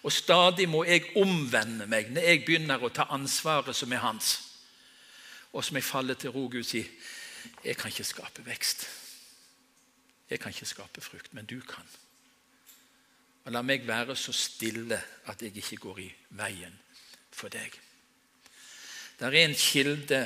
Og 0.03 0.11
stadig 0.11 0.67
må 0.69 0.83
jeg 0.83 1.13
omvende 1.15 1.87
meg 1.87 2.11
når 2.11 2.27
jeg 2.27 2.45
begynner 2.45 2.83
å 2.83 2.91
ta 2.93 3.07
ansvaret 3.13 3.75
som 3.75 3.91
er 3.93 4.03
hans. 4.03 4.33
Og 5.51 5.63
som 5.63 5.77
jeg 5.77 5.87
faller 5.87 6.19
til 6.19 6.33
ro 6.35 6.47
Gud 6.51 6.63
sier 6.67 6.89
jeg 7.65 7.77
kan 7.77 7.89
ikke 7.89 8.05
skape 8.05 8.43
vekst. 8.45 8.85
Jeg 10.29 10.39
kan 10.39 10.53
ikke 10.53 10.69
skape 10.69 11.01
frukt, 11.01 11.33
men 11.33 11.45
du 11.45 11.59
kan. 11.65 11.87
Og 13.45 13.51
La 13.51 13.63
meg 13.65 13.87
være 13.87 14.15
så 14.15 14.33
stille 14.35 14.99
at 15.31 15.41
jeg 15.41 15.55
ikke 15.57 15.81
går 15.87 15.99
i 16.03 16.09
veien 16.37 16.77
for 17.33 17.49
deg. 17.49 17.73
Det 19.17 19.27
er 19.27 19.37
en 19.41 19.57
kilde 19.57 20.21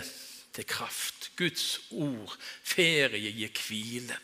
til 0.56 0.68
kraft. 0.68 1.32
Guds 1.36 1.80
ord. 1.92 2.36
Ferie 2.64 3.32
gir 3.32 3.52
hvile. 3.68 4.20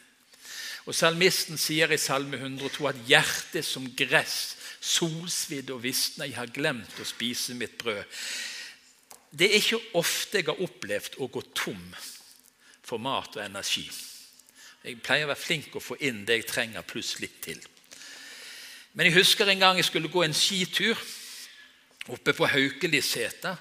Og 0.90 0.96
Salmisten 0.98 1.60
sier 1.62 1.92
i 1.94 2.00
Salme 2.02 2.40
102 2.40 2.88
at 2.90 3.02
hjertet 3.10 3.66
som 3.66 3.86
gress, 3.98 4.56
solsvidd 4.82 5.70
og 5.74 5.84
visna, 5.84 6.26
jeg 6.26 6.40
har 6.40 6.54
glemt 6.54 6.98
å 7.00 7.06
spise 7.06 7.54
mitt 7.58 7.78
brød. 7.82 8.02
Det 9.32 9.48
er 9.48 9.60
ikke 9.62 9.98
ofte 10.00 10.42
jeg 10.42 10.50
har 10.50 10.64
opplevd 10.64 11.20
å 11.22 11.30
gå 11.32 11.44
tom 11.56 11.84
for 12.82 13.00
mat 13.00 13.38
og 13.38 13.44
energi. 13.46 13.86
Jeg 14.82 14.98
pleier 15.06 15.28
å 15.28 15.32
være 15.32 15.44
flink 15.44 15.76
å 15.78 15.84
få 15.84 16.00
inn 16.02 16.24
det 16.26 16.40
jeg 16.40 16.50
trenger, 16.50 16.88
pluss 16.88 17.20
litt 17.22 17.38
til. 17.46 17.62
Men 18.98 19.08
jeg 19.08 19.22
husker 19.22 19.48
en 19.48 19.62
gang 19.62 19.78
jeg 19.80 19.88
skulle 19.88 20.12
gå 20.12 20.26
en 20.26 20.36
skitur 20.36 20.98
oppe 22.12 22.34
på 22.36 22.50
Haukeliseter. 22.50 23.56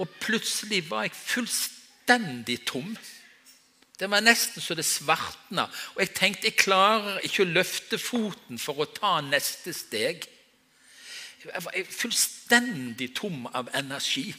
Og 0.00 0.08
plutselig 0.22 0.84
var 0.88 1.04
jeg 1.04 1.18
fullstendig 1.18 2.62
tom. 2.70 2.94
Det 4.02 4.10
var 4.10 4.24
nesten 4.24 4.62
så 4.62 4.74
det 4.74 4.82
svartna. 4.82 5.68
Og 5.94 6.00
jeg 6.02 6.10
tenkte 6.18 6.48
jeg 6.48 6.58
klarer 6.58 7.20
ikke 7.22 7.44
å 7.44 7.52
løfte 7.52 7.98
foten 8.02 8.58
for 8.58 8.82
å 8.82 8.88
ta 8.90 9.20
neste 9.22 9.70
steg. 9.76 10.24
Jeg 11.44 11.62
var 11.62 11.76
fullstendig 11.86 13.12
tom 13.14 13.46
av 13.54 13.70
energi. 13.78 14.32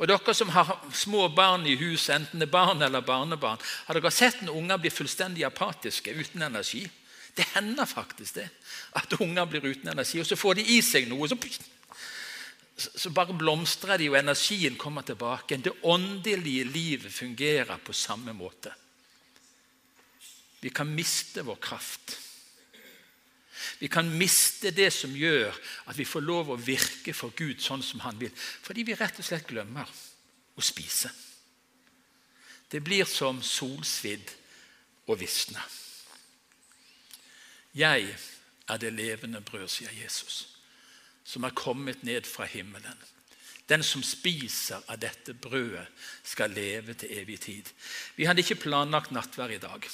Og 0.00 0.08
dere 0.10 0.34
som 0.34 0.50
har 0.56 0.72
små 0.90 1.28
barn 1.30 1.68
i 1.70 1.76
huset, 1.78 2.16
enten 2.16 2.42
det 2.42 2.48
er 2.48 2.56
barn 2.56 2.82
eller 2.82 3.04
barnebarn, 3.06 3.62
har 3.86 3.94
dere 3.94 4.10
sett 4.10 4.42
når 4.42 4.58
unger 4.58 4.82
blir 4.82 4.94
fullstendig 4.96 5.46
apatiske 5.46 6.10
uten 6.10 6.42
energi? 6.42 6.82
Det 7.36 7.46
hender 7.54 7.86
faktisk 7.86 8.40
det, 8.40 8.48
at 8.98 9.14
unger 9.20 9.46
blir 9.46 9.70
uten 9.70 9.92
energi. 9.94 10.18
Og 10.18 10.26
så 10.26 10.36
får 10.36 10.58
de 10.58 10.66
i 10.74 10.80
seg 10.82 11.06
noe, 11.06 11.30
så, 11.30 11.38
så 12.76 13.10
bare 13.12 13.36
blomstrer 13.36 14.00
de, 14.00 14.08
og 14.10 14.18
energien 14.18 14.76
kommer 14.80 15.04
tilbake. 15.06 15.60
Det 15.60 15.74
åndelige 15.82 16.64
livet 16.64 17.12
fungerer 17.12 17.78
på 17.84 17.92
samme 17.92 18.32
måte. 18.32 18.72
Vi 20.62 20.70
kan 20.70 20.88
miste 20.88 21.42
vår 21.42 21.58
kraft. 21.62 22.16
Vi 23.78 23.88
kan 23.88 24.08
miste 24.18 24.70
det 24.70 24.90
som 24.94 25.14
gjør 25.16 25.54
at 25.90 25.98
vi 25.98 26.06
får 26.06 26.24
lov 26.24 26.52
å 26.52 26.58
virke 26.58 27.14
for 27.14 27.34
Gud 27.36 27.60
sånn 27.62 27.82
som 27.82 28.02
han 28.06 28.18
vil. 28.18 28.32
Fordi 28.34 28.84
vi 28.86 28.96
rett 28.98 29.18
og 29.18 29.26
slett 29.26 29.46
glemmer 29.50 29.90
å 30.56 30.64
spise. 30.64 31.10
Det 32.70 32.80
blir 32.80 33.04
som 33.04 33.42
solsvidd 33.44 34.30
og 35.10 35.18
visne. 35.20 35.60
Jeg 37.76 38.08
er 38.68 38.80
det 38.80 38.92
levende 38.94 39.40
brød, 39.44 39.68
sier 39.68 39.92
Jesus, 39.96 40.51
som 41.24 41.44
er 41.44 41.56
kommet 41.56 42.02
ned 42.02 42.26
fra 42.26 42.46
himmelen. 42.48 42.98
Den 43.68 43.82
som 43.86 44.02
spiser 44.02 44.82
av 44.90 44.98
dette 45.00 45.34
brødet, 45.34 45.86
skal 46.24 46.52
leve 46.52 46.94
til 46.98 47.12
evig 47.18 47.38
tid. 47.40 47.68
Vi 48.16 48.26
hadde 48.26 48.42
ikke 48.42 48.64
planlagt 48.66 49.14
nattvær 49.14 49.54
i 49.54 49.60
dag. 49.62 49.86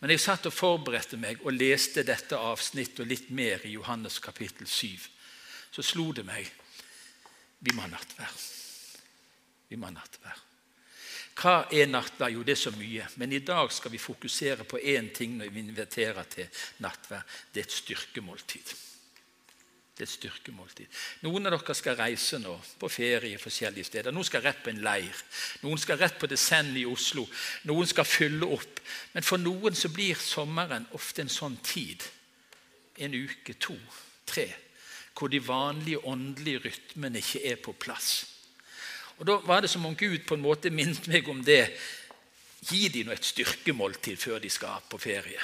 Men 0.00 0.12
jeg 0.12 0.20
satt 0.20 0.48
og 0.48 0.54
forberedte 0.54 1.18
meg 1.20 1.44
og 1.44 1.54
leste 1.56 2.04
dette 2.04 2.36
avsnittet 2.36 3.04
og 3.04 3.10
litt 3.10 3.30
mer 3.30 3.64
i 3.64 3.76
Johannes 3.76 4.18
kapittel 4.20 4.68
7. 4.68 4.96
Så 5.72 5.84
slo 5.84 6.10
det 6.16 6.26
meg 6.26 6.48
vi 7.64 7.72
må 7.72 7.84
ha 7.84 7.88
nattvær. 7.90 8.34
Vi 9.68 9.78
må 9.80 9.88
ha 9.88 9.94
nattvær. 9.96 10.42
Hva 11.36 11.54
er 11.72 11.88
nattvær? 11.88 12.32
Jo, 12.32 12.44
det 12.44 12.54
er 12.56 12.60
så 12.60 12.72
mye. 12.76 13.06
Men 13.20 13.32
i 13.32 13.42
dag 13.44 13.72
skal 13.72 13.92
vi 13.92 14.00
fokusere 14.00 14.64
på 14.68 14.80
én 14.80 15.10
ting 15.14 15.36
når 15.36 15.52
vi 15.52 15.64
inviterer 15.64 16.28
til 16.32 16.62
nattvær. 16.84 17.24
Det 17.52 17.62
er 17.62 17.68
et 17.68 17.78
styrkemåltid. 17.80 18.74
Det 19.96 20.04
er 20.04 20.10
et 20.10 20.12
styrkemåltid. 20.12 20.96
Noen 21.24 21.48
av 21.48 21.54
dere 21.54 21.74
skal 21.78 21.96
reise 21.96 22.36
nå 22.36 22.52
på 22.76 22.90
ferie 22.92 23.38
forskjellige 23.40 23.88
steder. 23.88 24.12
Noen 24.12 24.28
skal 24.28 24.42
rett 24.44 24.58
på 24.60 24.68
en 24.68 24.82
leir. 24.84 25.22
Noen 25.62 25.80
skal 25.80 25.96
rett 25.96 26.18
på 26.20 26.28
Descend 26.28 26.76
i 26.76 26.84
Oslo. 26.84 27.24
Noen 27.64 27.88
skal 27.88 28.04
fylle 28.04 28.44
opp. 28.58 28.82
Men 29.14 29.24
for 29.24 29.40
noen 29.40 29.72
så 29.72 29.88
blir 29.88 30.20
sommeren 30.20 30.84
ofte 30.98 31.24
en 31.24 31.32
sånn 31.32 31.56
tid. 31.64 32.04
En 33.00 33.16
uke, 33.16 33.56
to, 33.56 33.78
tre. 34.28 34.50
Hvor 35.16 35.32
de 35.32 35.40
vanlige 35.40 36.04
åndelige 36.04 36.66
rytmene 36.66 37.24
ikke 37.24 37.46
er 37.48 37.56
på 37.64 37.72
plass. 37.72 38.26
Og 39.16 39.24
Da 39.24 39.40
var 39.48 39.64
det 39.64 39.72
som 39.72 39.86
om 39.88 39.96
Gud 39.96 40.26
på 40.28 40.36
en 40.36 40.44
måte 40.44 40.68
minnet 40.68 41.08
meg 41.08 41.28
om 41.32 41.40
det. 41.40 41.70
Gi 42.68 42.90
dem 42.92 43.16
et 43.16 43.24
styrkemåltid 43.24 44.20
før 44.20 44.44
de 44.44 44.52
skal 44.52 44.84
på 44.90 45.00
ferie. 45.00 45.40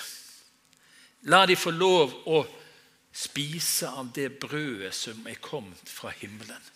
La 1.33 1.47
dem 1.47 1.57
få 1.57 1.73
lov 1.73 2.21
å 2.29 2.45
spise 3.13 3.89
av 3.89 4.13
det 4.15 4.31
brødet 4.41 4.95
som 4.97 5.27
er 5.29 5.41
kommet 5.41 5.89
fra 5.89 6.13
himmelen. 6.17 6.71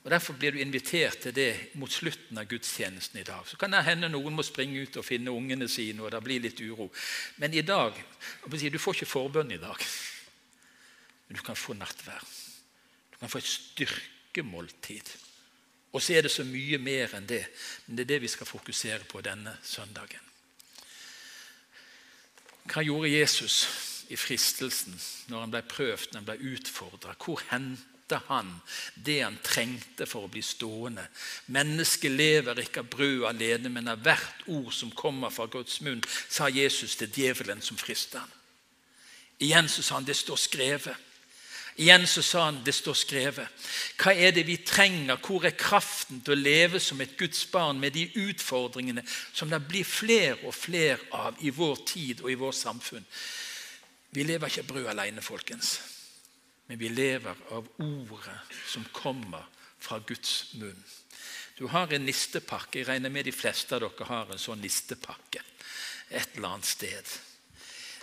Og 0.00 0.10
Derfor 0.10 0.32
blir 0.32 0.54
du 0.54 0.60
invitert 0.60 1.18
til 1.20 1.34
det 1.36 1.76
mot 1.76 1.92
slutten 1.92 2.38
av 2.40 2.48
gudstjenesten 2.48 3.20
i 3.20 3.24
dag. 3.24 3.44
Så 3.46 3.56
kan 3.60 3.72
det 3.72 3.82
hende 3.84 4.08
noen 4.08 4.32
må 4.32 4.44
springe 4.44 4.80
ut 4.80 4.96
og 4.96 5.04
finne 5.04 5.32
ungene 5.32 5.68
sine, 5.68 6.00
og 6.02 6.12
det 6.12 6.22
blir 6.24 6.40
litt 6.40 6.60
uro. 6.60 6.88
Men 7.36 7.54
i 7.54 7.62
dag 7.62 7.92
Du 8.48 8.78
får 8.78 8.94
ikke 8.94 9.06
forbønn 9.06 9.52
i 9.52 9.60
dag, 9.60 9.76
men 11.28 11.36
du 11.36 11.42
kan 11.42 11.56
få 11.56 11.74
nattvær. 11.74 12.24
Du 13.12 13.18
kan 13.18 13.28
få 13.28 13.38
et 13.38 13.44
styrkemåltid. 13.44 15.10
Og 15.92 16.02
så 16.02 16.14
er 16.14 16.22
det 16.22 16.30
så 16.30 16.44
mye 16.44 16.78
mer 16.78 17.14
enn 17.14 17.26
det. 17.26 17.44
Men 17.86 17.96
det 17.96 18.04
er 18.04 18.14
det 18.14 18.22
vi 18.22 18.28
skal 18.28 18.46
fokusere 18.46 19.04
på 19.04 19.20
denne 19.20 19.56
søndagen. 19.62 20.20
Hva 22.70 22.82
gjorde 22.82 23.10
Jesus? 23.10 23.66
I 24.10 24.18
fristelsen, 24.18 24.96
når 25.30 25.44
han 25.44 25.52
ble 25.54 25.62
prøvd, 25.70 26.10
når 26.10 26.20
han 26.20 26.28
ble 26.28 26.54
utfordra. 26.54 27.14
Hvor 27.14 27.42
henta 27.50 28.20
han 28.26 28.50
det 28.94 29.20
han 29.22 29.38
trengte 29.46 30.06
for 30.10 30.26
å 30.26 30.32
bli 30.32 30.42
stående? 30.42 31.04
Mennesket 31.54 32.10
lever 32.10 32.64
ikke 32.64 32.82
av 32.82 32.90
brød 32.90 33.28
alene, 33.30 33.70
men 33.70 33.92
av 33.92 34.02
hvert 34.02 34.48
ord 34.50 34.72
som 34.74 34.90
kommer 34.90 35.30
fra 35.30 35.46
Guds 35.50 35.78
munn, 35.86 36.02
sa 36.28 36.50
Jesus 36.50 36.98
til 36.98 37.12
djevelen 37.14 37.62
som 37.62 37.78
frista 37.78 38.24
han. 38.24 38.34
Igjen 39.40 39.70
så 39.72 39.82
sa 39.82 39.96
han 39.96 40.08
det 40.08 40.18
står 40.18 40.36
skrevet. 40.36 41.06
Igjen 41.80 42.06
så 42.06 42.22
sa 42.22 42.42
han 42.44 42.58
det 42.64 42.74
står 42.76 42.96
skrevet. 42.98 43.68
Hva 43.96 44.12
er 44.12 44.34
det 44.36 44.42
vi 44.44 44.58
trenger? 44.66 45.16
Hvor 45.22 45.46
er 45.46 45.56
kraften 45.56 46.18
til 46.20 46.34
å 46.34 46.40
leve 46.40 46.80
som 46.82 47.00
et 47.00 47.14
Guds 47.16 47.46
barn 47.48 47.78
med 47.80 47.94
de 47.96 48.08
utfordringene 48.26 49.04
som 49.06 49.48
det 49.48 49.62
blir 49.68 49.86
flere 49.86 50.36
og 50.44 50.52
flere 50.56 50.98
av 51.16 51.38
i 51.40 51.54
vår 51.54 51.80
tid 51.88 52.20
og 52.20 52.32
i 52.32 52.36
vårt 52.42 52.58
samfunn? 52.58 53.06
Vi 54.10 54.24
lever 54.26 54.50
ikke 54.50 54.64
av 54.64 54.70
brød 54.72 54.90
alene, 54.90 55.22
folkens. 55.22 55.78
men 56.66 56.78
vi 56.78 56.88
lever 56.88 57.34
av 57.50 57.66
ordet 57.78 58.40
som 58.66 58.84
kommer 58.92 59.46
fra 59.78 59.98
Guds 59.98 60.54
munn. 60.54 60.84
Du 61.58 61.66
har 61.66 61.92
en 61.92 62.04
nistepakke. 62.06 62.78
Jeg 62.78 62.88
regner 62.88 63.10
med 63.10 63.24
de 63.24 63.32
fleste 63.32 63.74
av 63.74 63.80
dere 63.82 64.06
har 64.06 64.30
en 64.30 64.38
sånn 64.38 64.62
nistepakke 64.62 65.42
et 66.10 66.36
eller 66.36 66.48
annet 66.54 66.66
sted. 66.66 67.10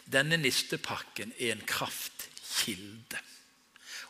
Denne 0.08 0.38
nistepakken 0.40 1.34
er 1.40 1.56
en 1.56 1.66
kraftkilde. 1.68 3.20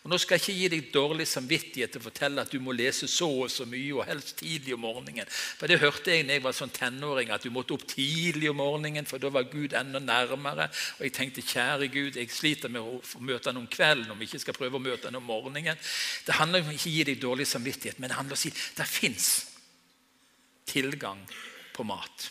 Og 0.08 0.12
Nå 0.14 0.18
skal 0.24 0.38
jeg 0.38 0.44
ikke 0.46 0.54
gi 0.56 0.68
deg 0.72 0.86
dårlig 0.94 1.26
samvittighet 1.28 1.92
til 1.92 2.00
å 2.00 2.06
fortelle 2.06 2.40
at 2.40 2.54
du 2.56 2.62
må 2.64 2.72
lese 2.72 3.10
så 3.12 3.28
og 3.28 3.50
så 3.52 3.66
mye, 3.68 3.90
og 3.92 4.06
helst 4.08 4.38
tidlig 4.40 4.78
om 4.78 4.86
morgenen. 4.86 5.28
For 5.28 5.68
Det 5.68 5.82
hørte 5.82 6.14
jeg 6.14 6.24
da 6.24 6.38
jeg 6.38 6.44
var 6.46 6.54
sånn 6.56 6.72
tenåring, 6.72 7.34
at 7.36 7.44
du 7.44 7.52
måtte 7.52 7.76
opp 7.76 7.84
tidlig 7.92 8.48
om 8.48 8.56
morgenen, 8.62 9.04
for 9.04 9.20
da 9.20 9.28
var 9.36 9.50
Gud 9.52 9.76
enda 9.76 10.00
nærmere. 10.00 10.70
Og 10.96 11.02
jeg 11.04 11.12
tenkte, 11.18 11.44
kjære 11.44 11.90
Gud, 11.92 12.16
jeg 12.16 12.32
sliter 12.32 12.72
med 12.72 12.88
å 12.88 13.02
møte 13.20 13.52
ham 13.52 13.60
om 13.60 13.68
kvelden 13.68 14.14
om 14.14 14.22
vi 14.22 14.30
ikke 14.30 14.40
skal 14.46 14.56
prøve 14.56 14.80
å 14.80 14.86
møte 14.86 15.12
ham 15.12 15.20
om 15.20 15.28
morgenen. 15.28 15.76
Det 16.24 16.38
handler 16.40 16.64
om 16.64 16.72
ikke 16.72 16.88
å 16.88 16.94
gi 16.94 17.04
deg 17.10 17.20
dårlig 17.26 17.50
samvittighet, 17.52 18.00
men 18.00 18.08
det 18.08 18.20
handler 18.22 18.38
om 18.38 18.40
å 18.40 18.44
si 18.46 18.54
det 18.56 18.88
fins 18.88 19.28
tilgang 20.72 21.20
på 21.76 21.84
mat. 21.84 22.30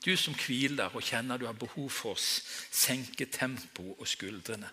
Du 0.00 0.14
som 0.16 0.32
hviler 0.38 0.96
og 0.96 1.04
kjenner 1.04 1.36
du 1.36 1.44
har 1.44 1.60
behov 1.60 1.92
for 1.92 2.16
å 2.16 2.24
senke 2.24 3.28
tempoet 3.28 4.00
og 4.00 4.08
skuldrene. 4.08 4.72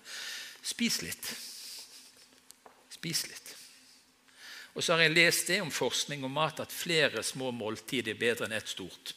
Spis 0.63 1.01
litt. 1.03 1.33
Spis 2.89 3.25
litt. 3.27 3.55
Og 4.73 4.83
så 4.83 4.95
har 4.95 5.03
jeg 5.03 5.13
lest 5.13 5.49
det 5.51 5.59
om 5.61 5.71
forskning 5.71 6.23
om 6.25 6.33
mat 6.33 6.63
at 6.63 6.73
flere 6.73 7.21
små 7.23 7.51
måltider 7.53 8.15
er 8.15 8.19
bedre 8.19 8.47
enn 8.47 8.55
ett 8.57 8.71
stort. 8.71 9.13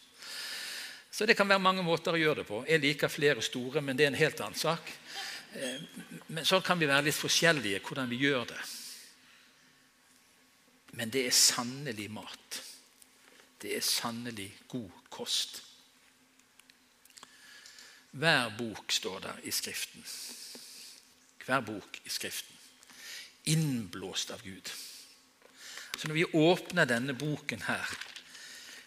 Så 1.10 1.24
det 1.24 1.36
kan 1.38 1.48
være 1.48 1.62
mange 1.64 1.84
måter 1.86 2.12
å 2.12 2.20
gjøre 2.20 2.42
det 2.42 2.48
på. 2.48 2.58
Jeg 2.68 2.82
liker 2.82 3.08
flere 3.08 3.44
store, 3.44 3.80
men 3.80 3.96
det 3.96 4.04
er 4.04 4.10
en 4.12 4.18
helt 4.20 4.40
annen 4.44 4.58
sak. 4.58 4.90
Eh, 5.56 5.78
men 6.26 6.44
så 6.44 6.60
kan 6.60 6.76
vi 6.76 6.90
være 6.90 7.06
litt 7.06 7.16
forskjellige 7.16 7.80
hvordan 7.86 8.10
vi 8.10 8.18
gjør 8.20 8.50
det. 8.50 8.58
Men 11.00 11.12
det 11.12 11.22
er 11.28 11.38
sannelig 11.38 12.10
mat. 12.12 12.60
Det 13.62 13.72
er 13.78 13.84
sannelig 13.84 14.50
god 14.68 15.06
kost. 15.08 15.62
Hver 18.16 18.52
bok 18.58 18.92
står 18.92 19.24
der 19.24 19.40
i 19.48 19.52
Skriften 19.52 20.04
hver 21.46 21.62
bok 21.66 22.00
i 22.04 22.10
Skriften. 22.10 22.54
Innblåst 23.44 24.30
av 24.34 24.42
Gud. 24.42 24.70
Så 25.96 26.08
når 26.08 26.14
vi 26.14 26.24
åpner 26.24 26.88
denne 26.88 27.14
boken 27.14 27.62
her, 27.68 27.96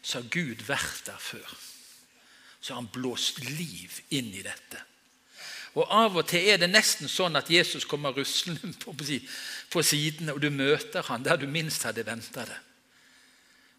så 0.01 0.19
har 0.19 0.29
Gud 0.29 0.63
vært 0.67 1.05
der 1.07 1.19
før. 1.19 1.57
Så 2.61 2.73
har 2.73 2.81
han 2.81 2.91
blåst 2.93 3.39
liv 3.43 4.01
inn 4.09 4.33
i 4.35 4.43
dette. 4.43 4.83
Og 5.77 5.85
Av 5.93 6.17
og 6.17 6.25
til 6.27 6.49
er 6.49 6.57
det 6.59 6.71
nesten 6.71 7.09
sånn 7.11 7.37
at 7.39 7.49
Jesus 7.51 7.85
kommer 7.87 8.15
ruslende 8.15 8.73
på, 8.83 8.95
på 9.69 9.83
sidene, 9.85 10.33
og 10.33 10.41
du 10.43 10.49
møter 10.49 11.05
han 11.07 11.23
der 11.23 11.39
du 11.39 11.47
minst 11.47 11.85
hadde 11.87 12.07
venta 12.07 12.45
det. 12.49 12.57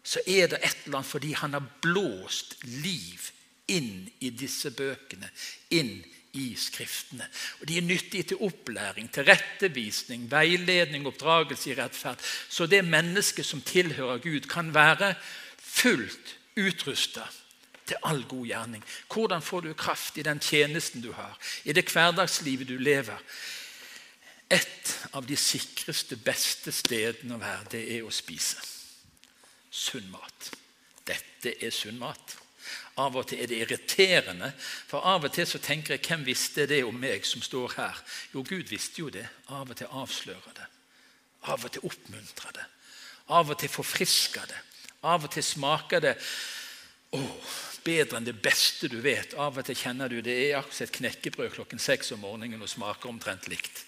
Så 0.03 0.23
er 0.25 0.49
det 0.49 0.63
et 0.63 0.87
eller 0.87 1.01
annet 1.01 1.11
fordi 1.11 1.35
han 1.37 1.53
har 1.53 1.67
blåst 1.83 2.55
liv 2.65 3.27
inn 3.69 4.09
i 4.19 4.31
disse 4.33 4.71
bøkene, 4.73 5.29
inn 5.77 5.99
i 6.33 6.55
Skriftene. 6.55 7.27
Og 7.59 7.67
De 7.67 7.77
er 7.77 7.85
nyttige 7.85 8.23
til 8.23 8.41
opplæring, 8.41 9.11
til 9.11 9.25
rettevisning, 9.27 10.31
veiledning, 10.31 11.07
oppdragelse 11.07 11.71
i 11.71 11.75
rettferd. 11.75 12.19
Så 12.49 12.65
det 12.65 12.85
mennesket 12.85 13.45
som 13.45 13.61
tilhører 13.61 14.17
Gud, 14.17 14.47
kan 14.49 14.73
være 14.73 15.13
fullt 15.57 16.37
utrusta 16.57 17.27
til 17.87 17.97
all 18.03 18.23
god 18.23 18.45
gjerning. 18.45 18.83
Hvordan 19.13 19.41
får 19.41 19.61
du 19.61 19.73
kraft 19.73 20.17
i 20.17 20.23
den 20.23 20.39
tjenesten 20.39 21.01
du 21.01 21.11
har, 21.11 21.37
i 21.63 21.73
det 21.73 21.89
hverdagslivet 21.89 22.67
du 22.67 22.77
lever? 22.77 23.19
Et 24.51 24.93
av 25.13 25.25
de 25.27 25.35
sikreste, 25.39 26.17
beste 26.19 26.71
stedene 26.75 27.37
å 27.37 27.41
være, 27.41 27.69
det 27.71 27.83
er 27.95 28.03
å 28.03 28.11
spise. 28.11 28.59
Sunn 29.71 30.09
mat. 30.11 30.51
Dette 31.07 31.55
er 31.63 31.71
sunn 31.71 31.99
mat. 31.99 32.40
Av 32.99 33.15
og 33.15 33.27
til 33.29 33.39
er 33.41 33.49
det 33.49 33.59
irriterende, 33.63 34.51
for 34.87 35.05
av 35.07 35.25
og 35.25 35.33
til 35.33 35.47
så 35.47 35.61
tenker 35.63 35.95
jeg 35.95 36.05
hvem 36.07 36.25
visste 36.27 36.67
det 36.67 36.81
om 36.83 36.97
meg 36.97 37.25
som 37.27 37.41
står 37.41 37.77
her? 37.77 38.01
Jo, 38.33 38.43
Gud 38.47 38.69
visste 38.69 39.01
jo 39.01 39.09
det. 39.13 39.25
Av 39.47 39.69
og 39.69 39.77
til 39.79 39.89
avslører 39.89 40.57
det. 40.57 40.67
Av 41.49 41.65
og 41.65 41.71
til 41.73 41.87
oppmuntrer 41.87 42.57
det. 42.57 42.65
Av 43.31 43.49
og 43.49 43.59
til 43.59 43.71
forfrisker 43.71 44.49
det. 44.49 44.59
Av 45.07 45.23
og 45.23 45.31
til 45.33 45.45
smaker 45.45 46.03
det 46.03 46.15
å, 47.15 47.21
bedre 47.85 48.19
enn 48.19 48.27
det 48.27 48.37
beste 48.43 48.89
du 48.91 48.99
vet. 49.01 49.33
Av 49.33 49.57
og 49.57 49.65
til 49.65 49.77
kjenner 49.77 50.11
du 50.11 50.19
det 50.21 50.35
er 50.43 50.59
akkurat 50.59 50.83
et 50.85 50.97
knekkebrød 50.99 51.55
klokken 51.55 51.81
seks 51.81 52.11
om 52.13 52.21
morgenen 52.25 52.61
og 52.61 52.69
smaker 52.69 53.09
omtrent 53.09 53.47
likt. 53.49 53.85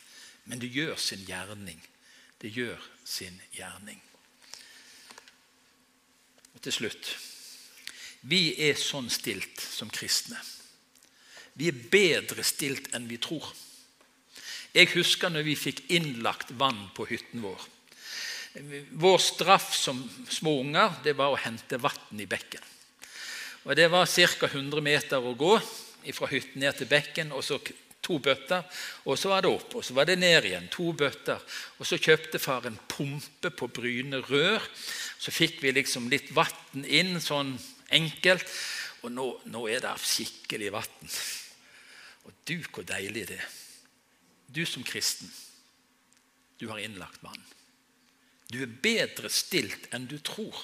Men 0.49 0.63
det 0.63 0.71
gjør 0.73 0.95
sin 0.99 1.23
gjerning. 1.27 1.79
Det 2.41 2.51
gjør 2.51 2.81
sin 3.05 3.37
gjerning. 3.55 4.01
Og 6.53 6.63
til 6.63 6.75
slutt 6.81 7.13
vi 8.29 8.53
er 8.69 8.79
sånn 8.79 9.09
stilt 9.11 9.59
som 9.59 9.91
kristne. 9.91 10.39
Vi 11.59 11.69
er 11.69 11.83
bedre 11.91 12.45
stilt 12.45 12.89
enn 12.95 13.07
vi 13.09 13.19
tror. 13.21 13.45
Jeg 14.73 14.89
husker 14.95 15.29
når 15.29 15.45
vi 15.45 15.55
fikk 15.59 15.83
innlagt 15.93 16.53
vann 16.57 16.87
på 16.95 17.05
hytten 17.11 17.43
vår. 17.43 17.67
Vår 19.01 19.19
straff 19.21 19.73
som 19.77 19.99
små 20.29 20.55
unger 20.61 20.95
det 21.05 21.15
var 21.17 21.33
å 21.33 21.41
hente 21.41 21.77
vann 21.81 22.21
i 22.21 22.29
bekken. 22.29 22.63
Og 23.63 23.75
Det 23.75 23.87
var 23.87 24.07
ca. 24.07 24.47
100 24.47 24.81
meter 24.81 25.17
å 25.21 25.37
gå 25.37 25.55
fra 26.13 26.27
hytten 26.27 26.59
ned 26.61 26.77
til 26.77 26.87
bekken. 26.87 27.31
og 27.31 27.43
så 27.43 27.59
to 28.03 28.17
bøtter, 28.19 28.63
og 29.07 29.17
så 29.17 29.29
var 29.31 29.41
det 29.41 29.51
opp, 29.53 29.75
og 29.79 29.85
så 29.85 29.95
var 29.95 30.05
det 30.05 30.17
ned 30.19 30.43
igjen. 30.43 30.67
To 30.71 30.91
bøtter. 30.91 31.39
Og 31.79 31.87
så 31.87 31.95
kjøpte 31.95 32.39
far 32.39 32.67
en 32.67 32.79
pumpe 32.87 33.49
på 33.55 33.69
Bryne 33.71 34.19
rør. 34.27 34.59
Så 35.17 35.31
fikk 35.31 35.61
vi 35.63 35.71
liksom 35.71 36.09
litt 36.11 36.33
vann 36.35 36.83
inn 36.83 37.21
sånn 37.23 37.55
enkelt. 37.95 38.47
Og 39.03 39.11
nå, 39.11 39.25
nå 39.51 39.65
er 39.67 39.83
det 39.83 39.93
skikkelig 39.99 40.71
vann. 40.75 41.15
Og 42.23 42.35
du, 42.47 42.55
hvor 42.71 42.85
deilig 42.87 43.27
det 43.31 43.39
er. 43.39 43.49
Du 44.53 44.63
som 44.69 44.83
kristen, 44.85 45.31
du 46.61 46.69
har 46.69 46.79
innlagt 46.79 47.23
vann. 47.25 47.41
Du 48.51 48.61
er 48.61 48.75
bedre 48.83 49.31
stilt 49.33 49.89
enn 49.95 50.05
du 50.07 50.19
tror. 50.21 50.55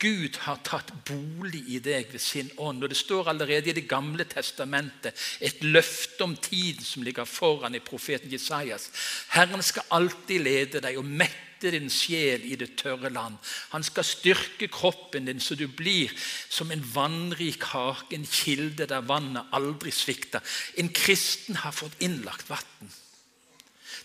Gud 0.00 0.38
har 0.46 0.62
tatt 0.64 0.90
bolig 1.04 1.60
i 1.74 1.78
deg 1.84 2.08
ved 2.12 2.22
sin 2.24 2.48
ånd. 2.56 2.82
Og 2.82 2.88
Det 2.88 2.96
står 2.96 3.28
allerede 3.28 3.70
i 3.70 3.76
Det 3.76 3.88
gamle 3.88 4.24
testamentet 4.24 5.14
et 5.40 5.62
løfte 5.62 6.24
om 6.24 6.36
tiden 6.36 6.84
som 6.84 7.02
ligger 7.02 7.24
foran 7.24 7.74
i 7.74 7.84
profeten 7.84 8.32
Jesajas. 8.32 8.90
Herren 9.28 9.62
skal 9.62 9.88
alltid 9.90 10.40
lede 10.40 10.80
deg 10.80 10.96
og 10.98 11.04
mette 11.04 11.70
din 11.70 11.90
sjel 11.92 12.46
i 12.48 12.56
det 12.56 12.78
tørre 12.80 13.10
land. 13.12 13.36
Han 13.76 13.84
skal 13.84 14.04
styrke 14.04 14.70
kroppen 14.72 15.28
din 15.28 15.40
så 15.40 15.54
du 15.54 15.66
blir 15.68 16.08
som 16.48 16.70
en 16.72 16.84
vannrik 16.94 17.62
hake, 17.74 18.16
en 18.16 18.24
kilde 18.24 18.88
der 18.88 19.04
vannet 19.04 19.52
aldri 19.52 19.92
svikter. 19.92 20.40
En 20.80 20.88
kristen 20.88 21.60
har 21.60 21.76
fått 21.76 22.00
innlagt 22.00 22.48
vann. 22.48 22.88